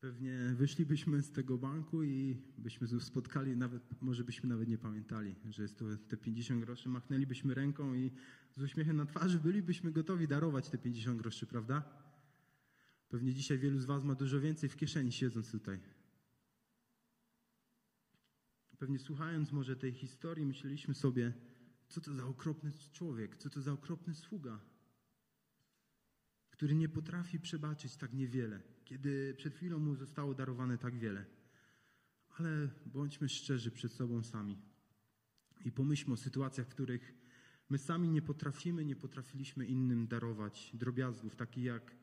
Pewnie 0.00 0.38
wyszlibyśmy 0.54 1.22
z 1.22 1.32
tego 1.32 1.58
banku 1.58 2.02
i 2.02 2.36
byśmy 2.58 3.00
spotkali, 3.00 3.56
nawet, 3.56 4.02
może 4.02 4.24
byśmy 4.24 4.48
nawet 4.48 4.68
nie 4.68 4.78
pamiętali, 4.78 5.34
że 5.50 5.62
jest 5.62 5.78
to 5.78 5.84
te 6.08 6.16
50 6.16 6.64
groszy, 6.64 6.88
machnęlibyśmy 6.88 7.54
ręką 7.54 7.94
i 7.94 8.10
z 8.56 8.62
uśmiechem 8.62 8.96
na 8.96 9.06
twarzy 9.06 9.38
bylibyśmy 9.38 9.92
gotowi 9.92 10.28
darować 10.28 10.68
te 10.68 10.78
50 10.78 11.20
groszy, 11.20 11.46
prawda? 11.46 11.82
Pewnie 13.08 13.34
dzisiaj 13.34 13.58
wielu 13.58 13.78
z 13.78 13.84
Was 13.84 14.04
ma 14.04 14.14
dużo 14.14 14.40
więcej 14.40 14.68
w 14.68 14.76
kieszeni 14.76 15.12
siedząc 15.12 15.50
tutaj. 15.50 15.97
Pewnie 18.78 18.98
słuchając 18.98 19.52
może 19.52 19.76
tej 19.76 19.92
historii, 19.92 20.46
myśleliśmy 20.46 20.94
sobie, 20.94 21.32
co 21.88 22.00
to 22.00 22.14
za 22.14 22.26
okropny 22.26 22.72
człowiek, 22.92 23.36
co 23.36 23.50
to 23.50 23.60
za 23.60 23.72
okropny 23.72 24.14
sługa, 24.14 24.60
który 26.50 26.74
nie 26.74 26.88
potrafi 26.88 27.40
przebaczyć 27.40 27.96
tak 27.96 28.12
niewiele, 28.12 28.62
kiedy 28.84 29.34
przed 29.36 29.54
chwilą 29.54 29.78
mu 29.78 29.94
zostało 29.94 30.34
darowane 30.34 30.78
tak 30.78 30.98
wiele. 30.98 31.24
Ale 32.28 32.68
bądźmy 32.86 33.28
szczerzy 33.28 33.70
przed 33.70 33.92
sobą 33.92 34.22
sami 34.22 34.58
i 35.64 35.72
pomyślmy 35.72 36.14
o 36.14 36.16
sytuacjach, 36.16 36.66
w 36.66 36.70
których 36.70 37.14
my 37.68 37.78
sami 37.78 38.08
nie 38.08 38.22
potrafimy, 38.22 38.84
nie 38.84 38.96
potrafiliśmy 38.96 39.66
innym 39.66 40.06
darować 40.06 40.70
drobiazgów, 40.74 41.36
takich 41.36 41.64
jak 41.64 41.96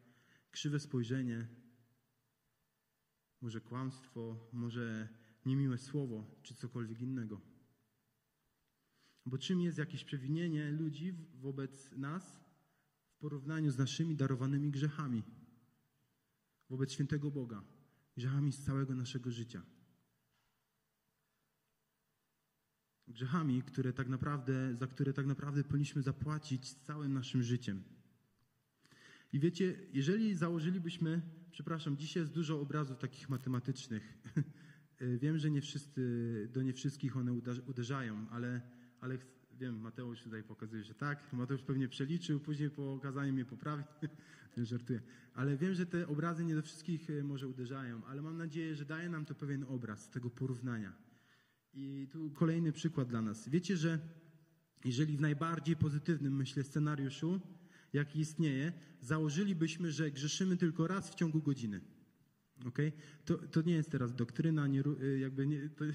krzywe 0.51 0.79
spojrzenie, 0.79 1.47
może 3.41 3.61
kłamstwo, 3.61 4.49
może 4.53 5.09
niemiłe 5.45 5.77
słowo, 5.77 6.39
czy 6.43 6.55
cokolwiek 6.55 7.01
innego. 7.01 7.41
Bo 9.25 9.37
czym 9.37 9.61
jest 9.61 9.77
jakieś 9.77 10.03
przewinienie 10.03 10.71
ludzi 10.71 11.13
wobec 11.33 11.91
nas 11.91 12.39
w 13.09 13.17
porównaniu 13.17 13.71
z 13.71 13.77
naszymi 13.77 14.15
darowanymi 14.15 14.71
grzechami? 14.71 15.23
Wobec 16.69 16.91
świętego 16.91 17.31
Boga, 17.31 17.63
grzechami 18.17 18.51
z 18.51 18.63
całego 18.63 18.95
naszego 18.95 19.31
życia. 19.31 19.61
Grzechami, 23.07 23.63
które 23.63 23.93
tak 23.93 24.09
naprawdę, 24.09 24.75
za 24.75 24.87
które 24.87 25.13
tak 25.13 25.25
naprawdę 25.25 25.63
powinniśmy 25.63 26.01
zapłacić 26.01 26.73
całym 26.73 27.13
naszym 27.13 27.43
życiem. 27.43 27.83
I 29.33 29.39
wiecie, 29.39 29.75
jeżeli 29.93 30.35
założylibyśmy, 30.35 31.21
przepraszam, 31.51 31.97
dzisiaj 31.97 32.23
jest 32.23 32.33
dużo 32.33 32.61
obrazów 32.61 32.97
takich 32.97 33.29
matematycznych. 33.29 34.13
Wiem, 35.01 35.37
że 35.37 35.51
nie 35.51 35.61
wszyscy, 35.61 36.01
do 36.53 36.61
nie 36.61 36.73
wszystkich 36.73 37.17
one 37.17 37.33
uderzają, 37.67 38.29
ale, 38.29 38.61
ale 39.01 39.17
wiem, 39.59 39.79
Mateusz 39.79 40.23
tutaj 40.23 40.43
pokazuje, 40.43 40.83
że 40.83 40.93
tak. 40.93 41.33
Mateusz 41.33 41.61
pewnie 41.61 41.87
przeliczył, 41.87 42.39
później 42.39 42.69
po 42.69 42.93
okazaniu 42.93 43.33
mnie 43.33 43.45
poprawi. 43.45 43.83
Żartuję. 44.57 45.01
Ale 45.33 45.57
wiem, 45.57 45.73
że 45.73 45.85
te 45.85 46.07
obrazy 46.07 46.45
nie 46.45 46.55
do 46.55 46.61
wszystkich 46.61 47.07
może 47.23 47.47
uderzają, 47.47 48.05
ale 48.05 48.21
mam 48.21 48.37
nadzieję, 48.37 48.75
że 48.75 48.85
daje 48.85 49.09
nam 49.09 49.25
to 49.25 49.35
pewien 49.35 49.63
obraz 49.63 50.09
tego 50.09 50.29
porównania. 50.29 50.93
I 51.73 52.07
tu 52.11 52.31
kolejny 52.31 52.71
przykład 52.71 53.07
dla 53.07 53.21
nas. 53.21 53.49
Wiecie, 53.49 53.77
że 53.77 53.99
jeżeli 54.85 55.17
w 55.17 55.21
najbardziej 55.21 55.75
pozytywnym, 55.75 56.35
myślę, 56.35 56.63
scenariuszu, 56.63 57.41
jaki 57.93 58.19
istnieje, 58.19 58.73
założylibyśmy, 59.01 59.91
że 59.91 60.11
grzeszymy 60.11 60.57
tylko 60.57 60.87
raz 60.87 61.09
w 61.09 61.15
ciągu 61.15 61.41
godziny. 61.41 61.81
Okay? 62.65 62.91
To, 63.25 63.37
to 63.37 63.61
nie 63.61 63.73
jest 63.73 63.91
teraz 63.91 64.15
doktryna, 64.15 64.67
nie, 64.67 64.83
jakby 65.19 65.47
nie, 65.47 65.69
to, 65.69 65.85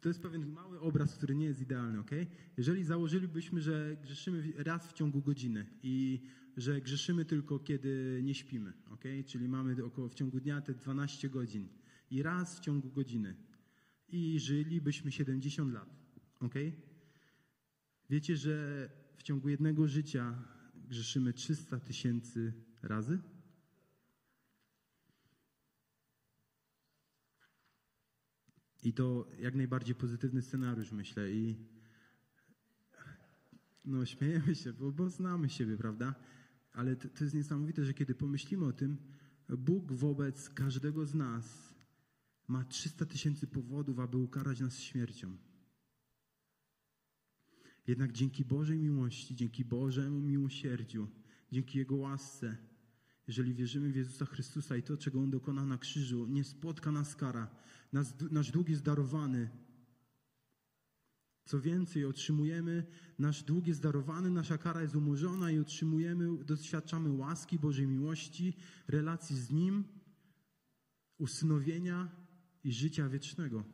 to 0.00 0.08
jest 0.08 0.22
pewien 0.22 0.46
mały 0.46 0.80
obraz, 0.80 1.14
który 1.14 1.34
nie 1.34 1.46
jest 1.46 1.60
idealny. 1.60 2.00
Okay? 2.00 2.26
Jeżeli 2.56 2.84
założylibyśmy, 2.84 3.60
że 3.60 3.96
grzeszymy 4.02 4.52
raz 4.56 4.88
w 4.88 4.92
ciągu 4.92 5.22
godziny 5.22 5.66
i 5.82 6.22
że 6.56 6.80
grzeszymy 6.80 7.24
tylko 7.24 7.58
kiedy 7.58 8.20
nie 8.22 8.34
śpimy, 8.34 8.72
okay? 8.90 9.24
czyli 9.24 9.48
mamy 9.48 9.84
około 9.84 10.08
w 10.08 10.14
ciągu 10.14 10.40
dnia 10.40 10.60
te 10.60 10.74
12 10.74 11.28
godzin 11.28 11.68
i 12.10 12.22
raz 12.22 12.58
w 12.58 12.60
ciągu 12.60 12.90
godziny 12.90 13.36
i 14.08 14.40
żylibyśmy 14.40 15.12
70 15.12 15.72
lat. 15.72 15.96
Okay? 16.40 16.72
Wiecie, 18.10 18.36
że 18.36 18.88
w 19.16 19.22
ciągu 19.22 19.48
jednego 19.48 19.88
życia 19.88 20.44
grzeszymy 20.88 21.32
300 21.32 21.80
tysięcy 21.80 22.52
razy? 22.82 23.18
I 28.82 28.92
to 28.92 29.28
jak 29.38 29.54
najbardziej 29.54 29.94
pozytywny 29.94 30.42
scenariusz, 30.42 30.92
myślę. 30.92 31.30
I 31.30 31.56
no, 33.84 34.06
śmiejemy 34.06 34.54
się, 34.54 34.72
bo, 34.72 34.92
bo 34.92 35.08
znamy 35.08 35.48
siebie, 35.48 35.76
prawda? 35.76 36.14
Ale 36.72 36.96
to, 36.96 37.08
to 37.08 37.24
jest 37.24 37.36
niesamowite, 37.36 37.84
że 37.84 37.94
kiedy 37.94 38.14
pomyślimy 38.14 38.64
o 38.64 38.72
tym, 38.72 38.96
Bóg 39.48 39.92
wobec 39.92 40.50
każdego 40.50 41.06
z 41.06 41.14
nas 41.14 41.74
ma 42.48 42.64
300 42.64 43.06
tysięcy 43.06 43.46
powodów, 43.46 43.98
aby 43.98 44.16
ukarać 44.16 44.60
nas 44.60 44.78
śmiercią. 44.78 45.36
Jednak 47.86 48.12
dzięki 48.12 48.44
Bożej 48.44 48.78
miłości, 48.78 49.36
dzięki 49.36 49.64
Bożemu 49.64 50.20
miłosierdziu, 50.20 51.08
dzięki 51.52 51.78
Jego 51.78 51.96
łasce, 51.96 52.56
jeżeli 53.26 53.54
wierzymy 53.54 53.92
w 53.92 53.96
Jezusa 53.96 54.26
Chrystusa 54.26 54.76
i 54.76 54.82
to, 54.82 54.96
czego 54.96 55.20
On 55.20 55.30
dokonał 55.30 55.66
na 55.66 55.78
krzyżu, 55.78 56.26
nie 56.26 56.44
spotka 56.44 56.92
nas 56.92 57.16
kara. 57.16 57.50
Nas, 57.92 58.14
nasz 58.30 58.50
dług 58.50 58.68
jest 58.68 58.82
darowany. 58.82 59.50
Co 61.44 61.60
więcej, 61.60 62.04
otrzymujemy, 62.04 62.86
nasz 63.18 63.42
dług 63.42 63.66
jest 63.66 63.82
darowany, 63.82 64.30
nasza 64.30 64.58
kara 64.58 64.82
jest 64.82 64.96
umorzona 64.96 65.50
i 65.50 65.58
otrzymujemy, 65.58 66.44
doświadczamy 66.44 67.12
łaski 67.12 67.58
Bożej 67.58 67.86
miłości, 67.86 68.56
relacji 68.88 69.36
z 69.36 69.50
Nim, 69.50 69.84
usynowienia 71.18 72.08
i 72.64 72.72
życia 72.72 73.08
wiecznego. 73.08 73.64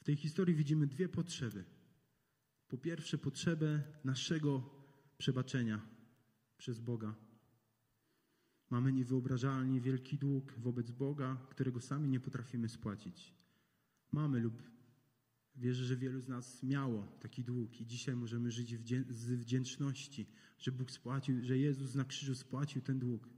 W 0.00 0.04
tej 0.04 0.16
historii 0.16 0.54
widzimy 0.54 0.86
dwie 0.86 1.08
potrzeby. 1.08 1.64
Po 2.68 2.78
pierwsze, 2.78 3.18
potrzebę 3.18 3.82
naszego 4.04 4.70
przebaczenia 5.18 5.88
przez 6.56 6.80
Boga. 6.80 7.14
Mamy 8.74 8.92
niewyobrażalnie 8.92 9.80
wielki 9.80 10.18
dług 10.18 10.52
wobec 10.58 10.90
Boga, 10.90 11.36
którego 11.50 11.80
sami 11.80 12.08
nie 12.08 12.20
potrafimy 12.20 12.68
spłacić. 12.68 13.34
Mamy 14.12 14.40
lub 14.40 14.62
wierzę, 15.56 15.84
że 15.84 15.96
wielu 15.96 16.20
z 16.20 16.28
nas 16.28 16.62
miało 16.62 17.06
taki 17.20 17.44
dług 17.44 17.80
i 17.80 17.86
dzisiaj 17.86 18.16
możemy 18.16 18.50
żyć 18.50 18.76
z 19.10 19.32
wdzięczności, 19.32 20.26
że 20.58 20.72
Bóg 20.72 20.90
spłacił, 20.90 21.44
że 21.44 21.58
Jezus 21.58 21.94
na 21.94 22.04
krzyżu 22.04 22.34
spłacił 22.34 22.82
ten 22.82 22.98
dług. 22.98 23.28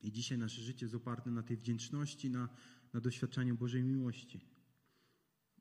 I 0.00 0.12
dzisiaj 0.12 0.38
nasze 0.38 0.62
życie 0.62 0.86
jest 0.86 0.94
oparte 0.94 1.30
na 1.30 1.42
tej 1.42 1.56
wdzięczności, 1.56 2.30
na, 2.30 2.48
na 2.92 3.00
doświadczaniu 3.00 3.56
Bożej 3.56 3.84
miłości. 3.84 4.40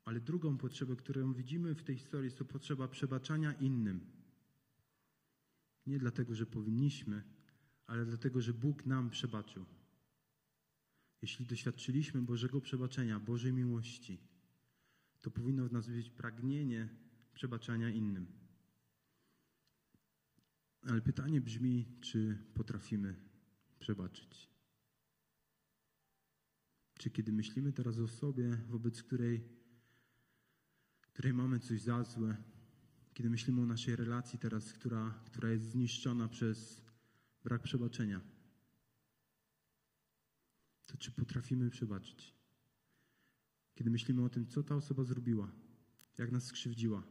Ale 0.05 0.19
drugą 0.19 0.57
potrzebę, 0.57 0.95
którą 0.95 1.33
widzimy 1.33 1.75
w 1.75 1.83
tej 1.83 1.97
historii, 1.97 2.25
jest 2.25 2.37
to 2.37 2.45
potrzeba 2.45 2.87
przebaczania 2.87 3.53
innym. 3.53 4.05
Nie 5.85 5.99
dlatego, 5.99 6.35
że 6.35 6.45
powinniśmy, 6.45 7.23
ale 7.91 8.05
dlatego, 8.05 8.41
że 8.41 8.53
Bóg 8.53 8.85
nam 8.85 9.09
przebaczył. 9.09 9.65
Jeśli 11.21 11.45
doświadczyliśmy 11.45 12.21
Bożego 12.21 12.61
przebaczenia, 12.61 13.19
Bożej 13.19 13.53
miłości, 13.53 14.19
to 15.21 15.31
powinno 15.31 15.67
w 15.67 15.71
nas 15.71 15.87
być 15.87 16.09
pragnienie 16.09 16.89
przebaczania 17.33 17.89
innym. 17.89 18.27
Ale 20.81 21.01
pytanie 21.01 21.41
brzmi, 21.41 21.85
czy 22.01 22.37
potrafimy 22.53 23.15
przebaczyć? 23.79 24.49
Czy 26.97 27.09
kiedy 27.09 27.31
myślimy 27.31 27.73
teraz 27.73 27.99
o 27.99 28.07
sobie, 28.07 28.57
wobec 28.69 29.03
której, 29.03 29.43
której 31.01 31.33
mamy 31.33 31.59
coś 31.59 31.81
za 31.81 32.03
złe, 32.03 32.37
kiedy 33.13 33.29
myślimy 33.29 33.61
o 33.61 33.65
naszej 33.65 33.95
relacji 33.95 34.39
teraz, 34.39 34.73
która, 34.73 35.23
która 35.25 35.49
jest 35.49 35.71
zniszczona 35.71 36.27
przez 36.27 36.90
brak 37.43 37.61
przebaczenia, 37.61 38.21
to 40.87 40.97
czy 40.97 41.11
potrafimy 41.11 41.69
przebaczyć? 41.69 42.35
Kiedy 43.75 43.89
myślimy 43.89 44.23
o 44.23 44.29
tym, 44.29 44.47
co 44.47 44.63
ta 44.63 44.75
osoba 44.75 45.03
zrobiła, 45.03 45.51
jak 46.17 46.31
nas 46.31 46.45
skrzywdziła, 46.45 47.03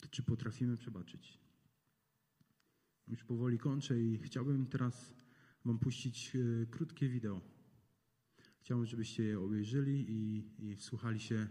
to 0.00 0.08
czy 0.08 0.22
potrafimy 0.22 0.76
przebaczyć? 0.76 1.40
Już 3.08 3.24
powoli 3.24 3.58
kończę 3.58 4.00
i 4.00 4.18
chciałbym 4.18 4.66
teraz 4.66 5.14
Wam 5.64 5.78
puścić 5.78 6.36
e, 6.36 6.66
krótkie 6.66 7.08
wideo. 7.08 7.40
Chciałbym, 8.60 8.86
żebyście 8.86 9.22
je 9.22 9.40
obejrzeli 9.40 10.06
i, 10.08 10.50
i 10.58 10.76
wsłuchali 10.76 11.20
się 11.20 11.48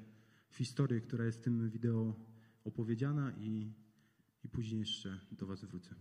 w 0.50 0.58
historię, 0.58 1.02
która 1.02 1.26
jest 1.26 1.40
w 1.40 1.42
tym 1.42 1.70
wideo 1.70 2.16
opowiedziana 2.64 3.32
i, 3.38 3.74
i 4.44 4.50
później 4.50 4.80
jeszcze 4.80 5.20
do 5.32 5.46
Was 5.46 5.66
wrócę. 5.66 5.96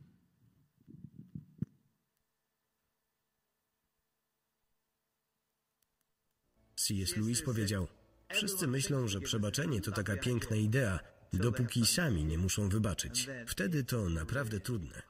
C.S. 6.88 7.16
Lewis 7.16 7.42
powiedział: 7.42 7.88
Wszyscy 8.32 8.66
myślą, 8.66 9.08
że 9.08 9.20
przebaczenie 9.20 9.80
to 9.80 9.92
taka 9.92 10.16
piękna 10.16 10.56
idea, 10.56 11.00
dopóki 11.32 11.86
sami 11.86 12.24
nie 12.24 12.38
muszą 12.38 12.68
wybaczyć. 12.68 13.28
Wtedy 13.46 13.84
to 13.84 14.08
naprawdę 14.08 14.60
trudne. 14.60 15.02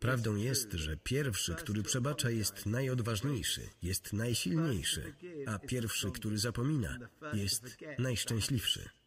Prawdą 0.00 0.36
jest, 0.36 0.72
że 0.72 0.96
pierwszy, 0.96 1.54
który 1.54 1.82
przebacza, 1.82 2.30
jest 2.30 2.66
najodważniejszy, 2.66 3.60
jest 3.82 4.12
najsilniejszy, 4.12 5.14
a 5.46 5.58
pierwszy, 5.58 6.10
który 6.10 6.38
zapomina, 6.38 6.98
jest 7.32 7.76
najszczęśliwszy. 7.98 8.99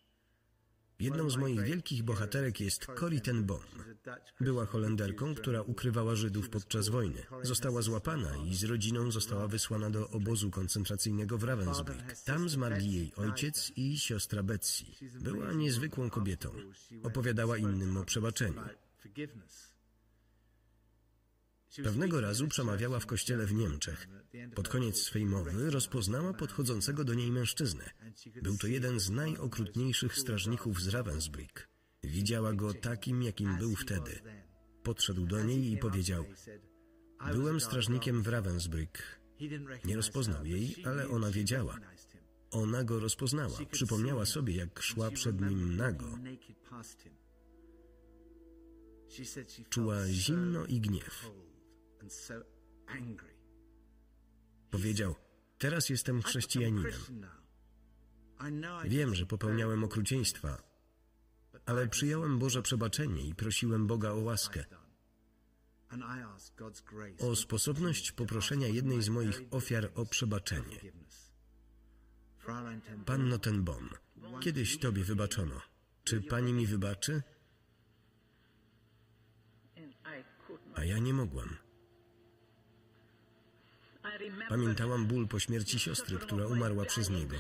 Jedną 1.00 1.30
z 1.30 1.38
moich 1.38 1.62
wielkich 1.62 2.04
bohaterek 2.04 2.60
jest 2.60 2.86
Corrie 3.00 3.22
ten 3.22 3.44
Boom. 3.44 3.60
Była 4.42 4.66
Holenderką, 4.66 5.36
która 5.36 5.62
ukrywała 5.62 6.16
Żydów 6.16 6.50
podczas 6.50 6.90
wojny. 6.90 7.24
Została 7.42 7.82
złapana 7.82 8.38
i 8.38 8.56
z 8.56 8.64
rodziną 8.64 9.12
została 9.12 9.48
wysłana 9.48 9.90
do 9.90 10.10
obozu 10.10 10.52
koncentracyjnego 10.52 11.38
w 11.38 11.44
Ravensbrück. 11.44 12.24
Tam 12.26 12.50
zmarli 12.50 12.94
jej 12.94 13.14
ojciec 13.16 13.72
i 13.76 14.00
siostra 14.00 14.44
Betsy. 14.44 14.84
Była 15.22 15.54
niezwykłą 15.54 16.10
kobietą. 16.10 16.50
Opowiadała 17.04 17.58
innym 17.58 17.98
o 17.98 18.06
przebaczeniu. 18.06 18.62
Pewnego 21.84 22.22
razu 22.22 22.48
przemawiała 22.48 23.00
w 23.00 23.06
kościele 23.06 23.46
w 23.46 23.54
Niemczech. 23.54 24.08
Pod 24.56 24.70
koniec 24.70 24.98
swej 24.98 25.26
mowy 25.26 25.70
rozpoznała 25.70 26.34
podchodzącego 26.34 27.04
do 27.04 27.14
niej 27.14 27.32
mężczyznę. 27.32 27.90
Był 28.44 28.58
to 28.58 28.68
jeden 28.68 29.00
z 29.00 29.10
najokrutniejszych 29.10 30.18
strażników 30.18 30.82
z 30.82 30.88
Ravensbrück. 30.88 31.68
Widziała 32.04 32.54
go 32.54 32.74
takim, 32.74 33.24
jakim 33.24 33.58
był 33.58 33.76
wtedy. 33.76 34.22
Podszedł 34.84 35.26
do 35.26 35.44
niej 35.44 35.72
i 35.72 35.78
powiedział: 35.78 36.26
Byłem 37.32 37.62
strażnikiem 37.62 38.24
w 38.24 38.28
Ravensbrück. 38.28 38.98
Nie 39.86 39.96
rozpoznał 39.96 40.46
jej, 40.46 40.76
ale 40.86 41.10
ona 41.10 41.32
wiedziała. 41.32 41.80
Ona 42.52 42.84
go 42.84 43.00
rozpoznała. 43.00 43.58
Przypomniała 43.72 44.26
sobie, 44.26 44.56
jak 44.56 44.82
szła 44.82 45.12
przed 45.12 45.42
nim 45.42 45.78
nago. 45.78 46.18
Czuła 49.70 50.08
zimno 50.08 50.66
i 50.66 50.82
gniew. 50.82 51.32
Powiedział: 54.72 55.16
Teraz 55.58 55.90
jestem 55.90 56.22
chrześcijaninem. 56.22 56.92
Wiem, 58.86 59.16
że 59.16 59.26
popełniałem 59.26 59.84
okrucieństwa, 59.84 60.64
ale 61.66 61.88
przyjąłem 61.88 62.40
Boże 62.40 62.62
przebaczenie 62.62 63.28
i 63.28 63.36
prosiłem 63.36 63.88
Boga 63.88 64.12
o 64.12 64.20
łaskę. 64.20 64.66
O 67.20 67.36
sposobność 67.36 68.12
poproszenia 68.12 68.68
jednej 68.68 69.02
z 69.02 69.10
moich 69.10 69.42
ofiar 69.52 69.92
o 69.96 70.06
przebaczenie. 70.06 70.80
Panno 73.06 73.38
ten 73.38 73.64
Bom, 73.64 73.90
kiedyś 74.42 74.80
Tobie 74.80 75.04
wybaczono. 75.04 75.62
Czy 76.04 76.22
Pani 76.22 76.54
mi 76.54 76.68
wybaczy? 76.68 77.22
A 80.76 80.84
ja 80.84 81.00
nie 81.00 81.14
mogłam. 81.14 81.58
Pamiętałam 84.50 85.06
ból 85.06 85.28
po 85.28 85.40
śmierci 85.40 85.80
siostry, 85.80 86.18
która 86.18 86.48
umarła 86.48 86.86
przez 86.86 87.10
niego. 87.10 87.36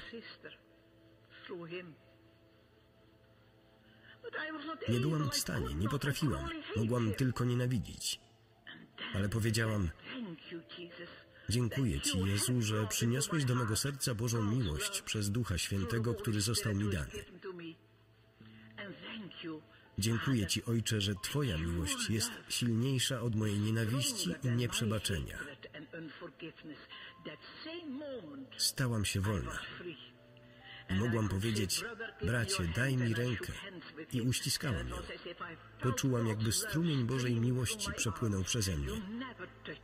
Nie 4.90 5.00
byłam 5.00 5.30
w 5.30 5.36
stanie, 5.36 5.76
nie 5.76 5.90
potrafiłam. 5.90 6.50
Mogłam 6.76 7.14
tylko 7.14 7.46
nienawidzić. 7.46 8.20
Ale 9.14 9.30
powiedziałam: 9.30 9.90
Dziękuję 11.50 12.02
Ci, 12.02 12.20
Jezu, 12.20 12.62
że 12.62 12.88
przyniosłeś 12.88 13.46
do 13.46 13.56
mego 13.56 13.76
serca 13.76 14.16
Bożą 14.16 14.44
miłość 14.44 15.02
przez 15.02 15.32
Ducha 15.32 15.58
Świętego, 15.58 16.14
który 16.14 16.42
został 16.42 16.76
mi 16.76 16.90
dany. 16.90 17.26
Dziękuję 19.98 20.48
Ci, 20.48 20.66
Ojcze, 20.66 21.02
że 21.02 21.16
Twoja 21.16 21.58
miłość 21.58 22.10
jest 22.10 22.32
silniejsza 22.50 23.22
od 23.22 23.36
mojej 23.36 23.60
nienawiści 23.60 24.30
i 24.44 24.48
nieprzebaczenia. 24.48 25.38
Stałam 28.64 29.06
się 29.06 29.22
wolna. 29.22 29.60
Mogłam 30.90 31.30
powiedzieć, 31.30 31.86
bracie, 32.22 32.68
daj 32.76 32.98
mi 32.98 33.14
rękę. 33.14 33.54
I 34.14 34.22
uściskałam 34.22 34.90
ją. 34.90 34.96
Poczułam, 35.82 36.28
jakby 36.28 36.52
strumień 36.52 37.06
Bożej 37.06 37.40
miłości 37.40 37.94
przepłynął 37.94 38.44
przeze 38.44 38.78
mnie. 38.78 39.02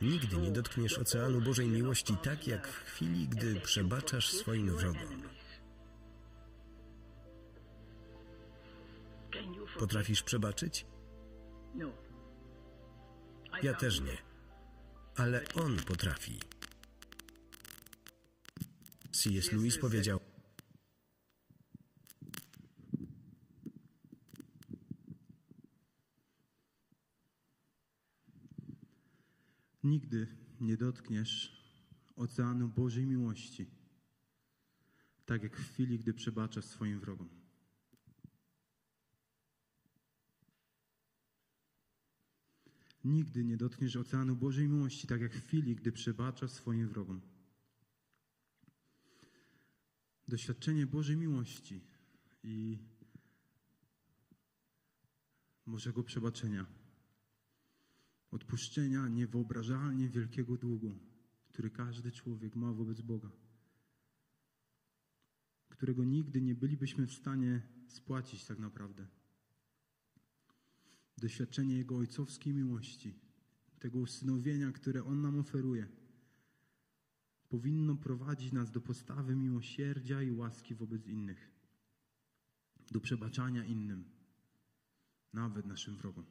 Nigdy 0.00 0.36
nie 0.36 0.50
dotkniesz 0.50 0.98
oceanu 0.98 1.40
Bożej 1.40 1.68
miłości 1.68 2.16
tak, 2.22 2.46
jak 2.46 2.68
w 2.68 2.84
chwili, 2.84 3.28
gdy 3.28 3.60
przebaczasz 3.60 4.30
swoim 4.30 4.76
wrogom. 4.76 5.22
Potrafisz 9.78 10.22
przebaczyć? 10.22 10.86
Ja 13.62 13.74
też 13.74 14.00
nie. 14.00 14.16
Ale 15.16 15.44
On 15.54 15.76
potrafi. 15.76 16.40
C.S. 19.20 19.52
Lewis 19.52 19.78
powiedział: 19.78 20.20
Nigdy 29.84 30.26
nie 30.60 30.76
dotkniesz 30.76 31.62
oceanu 32.16 32.68
Bożej 32.68 33.06
miłości, 33.06 33.66
tak 35.26 35.42
jak 35.42 35.56
w 35.56 35.72
chwili, 35.72 35.98
gdy 35.98 36.14
przebaczasz 36.14 36.64
swoim 36.64 37.00
wrogom. 37.00 37.28
Nigdy 43.04 43.44
nie 43.44 43.56
dotkniesz 43.56 43.96
oceanu 43.96 44.36
Bożej 44.36 44.68
miłości, 44.68 45.06
tak 45.06 45.20
jak 45.20 45.34
w 45.34 45.46
chwili, 45.46 45.76
gdy 45.76 45.92
przebaczasz 45.92 46.50
swoim 46.50 46.88
wrogom. 46.88 47.29
Doświadczenie 50.30 50.86
Bożej 50.86 51.16
miłości 51.16 51.80
i 52.42 52.78
Bożego 55.66 56.02
przebaczenia, 56.02 56.66
odpuszczenia 58.30 59.08
niewyobrażalnie 59.08 60.08
wielkiego 60.08 60.56
długu, 60.56 60.98
który 61.48 61.70
każdy 61.70 62.12
człowiek 62.12 62.56
ma 62.56 62.72
wobec 62.72 63.00
Boga, 63.00 63.30
którego 65.68 66.04
nigdy 66.04 66.40
nie 66.40 66.54
bylibyśmy 66.54 67.06
w 67.06 67.12
stanie 67.12 67.62
spłacić 67.88 68.44
tak 68.44 68.58
naprawdę. 68.58 69.06
Doświadczenie 71.18 71.76
Jego 71.76 71.96
ojcowskiej 71.96 72.54
miłości, 72.54 73.14
tego 73.80 73.98
usynowienia, 73.98 74.72
które 74.72 75.04
On 75.04 75.20
nam 75.20 75.38
oferuje, 75.38 75.88
powinno 77.50 77.96
prowadzić 77.96 78.52
nas 78.52 78.70
do 78.70 78.80
postawy 78.80 79.36
miłosierdzia 79.36 80.22
i 80.22 80.32
łaski 80.32 80.74
wobec 80.74 81.06
innych, 81.06 81.50
do 82.90 83.00
przebaczania 83.00 83.64
innym, 83.64 84.04
nawet 85.32 85.66
naszym 85.66 85.96
wrogom. 85.96 86.26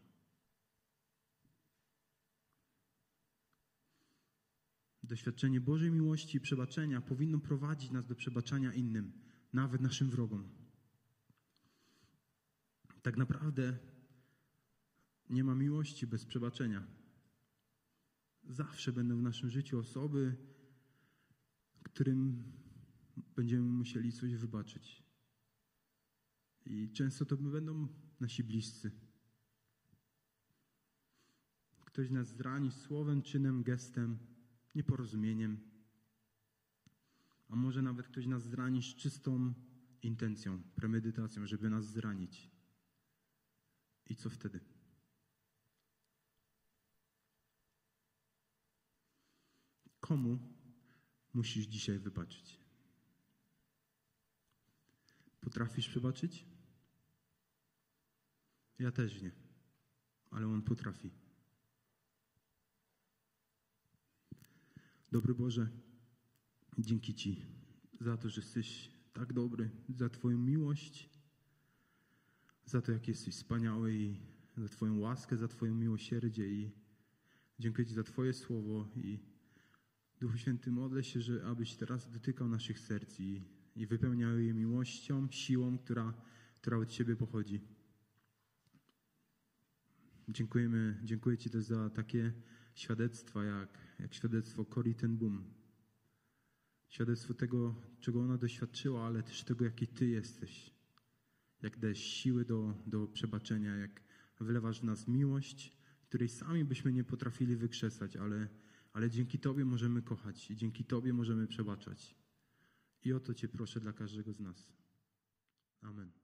Doświadczenie 5.03 5.62
Bożej 5.62 5.91
miłości 5.91 6.38
i 6.38 6.41
przebaczenia 6.41 7.01
powinno 7.01 7.39
prowadzić 7.39 7.91
nas 7.91 8.08
do 8.08 8.15
przebaczania 8.15 8.73
innym, 8.73 9.12
nawet 9.53 9.82
naszym 9.82 10.10
wrogom. 10.10 10.49
Tak 13.01 13.17
naprawdę 13.17 13.77
nie 15.29 15.43
ma 15.43 15.55
miłości 15.55 16.08
bez 16.08 16.25
przebaczenia. 16.25 16.88
zawsze 18.43 18.93
będą 18.93 19.17
w 19.17 19.21
naszym 19.21 19.49
życiu 19.49 19.79
osoby, 19.79 20.36
którym 21.93 22.43
będziemy 23.36 23.62
musieli 23.62 24.12
coś 24.12 24.36
wybaczyć. 24.36 25.04
I 26.65 26.91
często 26.91 27.25
to 27.25 27.38
będą 27.38 27.88
nasi 28.19 28.43
bliscy. 28.43 28.91
Ktoś 31.86 32.10
nas 32.10 32.28
zrani 32.36 32.71
słowem, 32.71 33.21
czynem, 33.21 33.63
gestem, 33.63 34.17
nieporozumieniem. 34.75 35.60
A 37.49 37.56
może 37.56 37.82
nawet 37.82 38.08
ktoś 38.08 38.25
nas 38.25 38.43
zrani 38.43 38.84
z 38.84 38.95
czystą 38.95 39.54
intencją, 40.02 40.63
premedytacją, 40.75 41.47
żeby 41.47 41.69
nas 41.69 41.86
zranić. 41.86 42.52
I 44.06 44.15
co 44.15 44.30
wtedy? 44.30 44.60
Komu 49.99 50.48
musisz 51.39 51.65
dzisiaj 51.65 51.99
wybaczyć? 51.99 52.60
Potrafisz 55.41 55.89
przebaczyć? 55.89 56.45
Ja 58.80 58.91
też 58.91 59.21
nie, 59.21 59.32
ale 60.32 60.47
on 60.47 60.62
potrafi. 60.62 61.12
Dobry 65.12 65.34
Boże, 65.34 65.69
dzięki 66.78 67.13
Ci 67.13 67.45
za 68.02 68.17
to, 68.17 68.30
że 68.30 68.41
jesteś 68.41 68.91
tak 69.13 69.34
dobry, 69.34 69.69
za 69.89 70.10
Twoją 70.10 70.38
miłość, 70.38 71.10
za 72.65 72.82
to, 72.82 72.91
jak 72.91 73.08
jesteś 73.08 73.36
wspaniały 73.36 73.93
i 73.93 74.19
za 74.58 74.69
Twoją 74.69 74.99
łaskę, 74.99 75.38
za 75.38 75.47
Twoją 75.47 75.75
miłosierdzie 75.75 76.47
i 76.49 76.71
dziękuję 77.60 77.88
Ci 77.88 77.93
za 77.93 78.04
Twoje 78.04 78.34
słowo 78.34 78.89
i 78.95 79.38
Duchu 80.19 80.38
Święty 80.38 80.71
modlę 80.71 81.03
się, 81.03 81.21
że 81.21 81.45
abyś 81.45 81.75
teraz 81.75 82.12
dotykał 82.12 82.49
naszych 82.49 82.79
serc 82.79 83.19
i, 83.19 83.43
i 83.75 83.88
wypełniał 83.88 84.39
je 84.39 84.53
miłością, 84.53 85.27
siłą, 85.32 85.77
która, 85.77 86.13
która 86.62 86.77
od 86.77 86.89
Ciebie 86.89 87.15
pochodzi. 87.15 87.62
Dziękujemy, 90.29 90.99
dziękuję 91.03 91.38
Ci 91.38 91.49
też 91.49 91.63
za 91.63 91.89
takie 91.89 92.34
świadectwa, 92.73 93.43
jak, 93.43 93.77
jak 93.99 94.13
świadectwo 94.13 94.65
Cory 94.65 94.93
ten 94.93 95.17
Boom. 95.17 95.43
Świadectwo 96.88 97.34
tego, 97.34 97.75
czego 97.99 98.21
ona 98.21 98.38
doświadczyła, 98.38 99.05
ale 99.05 99.23
też 99.23 99.43
tego, 99.43 99.65
jaki 99.65 99.88
Ty 99.88 100.08
jesteś. 100.08 100.73
Jak 101.62 101.79
dajesz 101.79 102.03
siły 102.03 102.45
do, 102.45 102.73
do 102.88 103.08
przebaczenia, 103.08 103.75
jak 103.75 104.03
wylewasz 104.39 104.82
w 104.82 104.84
nas 104.84 105.08
miłość, 105.08 105.77
której 106.03 106.29
sami 106.29 106.65
byśmy 106.65 106.93
nie 106.93 107.03
potrafili 107.03 107.55
wykrzesać, 107.55 108.17
ale, 108.17 108.47
ale 108.99 109.09
dzięki 109.09 109.39
Tobie 109.39 109.65
możemy 109.65 110.01
kochać 110.01 110.51
i 110.51 110.55
dzięki 110.55 110.85
Tobie 110.85 111.13
możemy 111.13 111.47
przebaczać. 111.47 112.15
I 113.03 113.13
o 113.13 113.19
to 113.19 113.33
Cię 113.33 113.47
proszę 113.47 113.79
dla 113.79 113.93
każdego 113.93 114.33
z 114.33 114.39
nas. 114.39 114.73
Amen. 115.81 116.18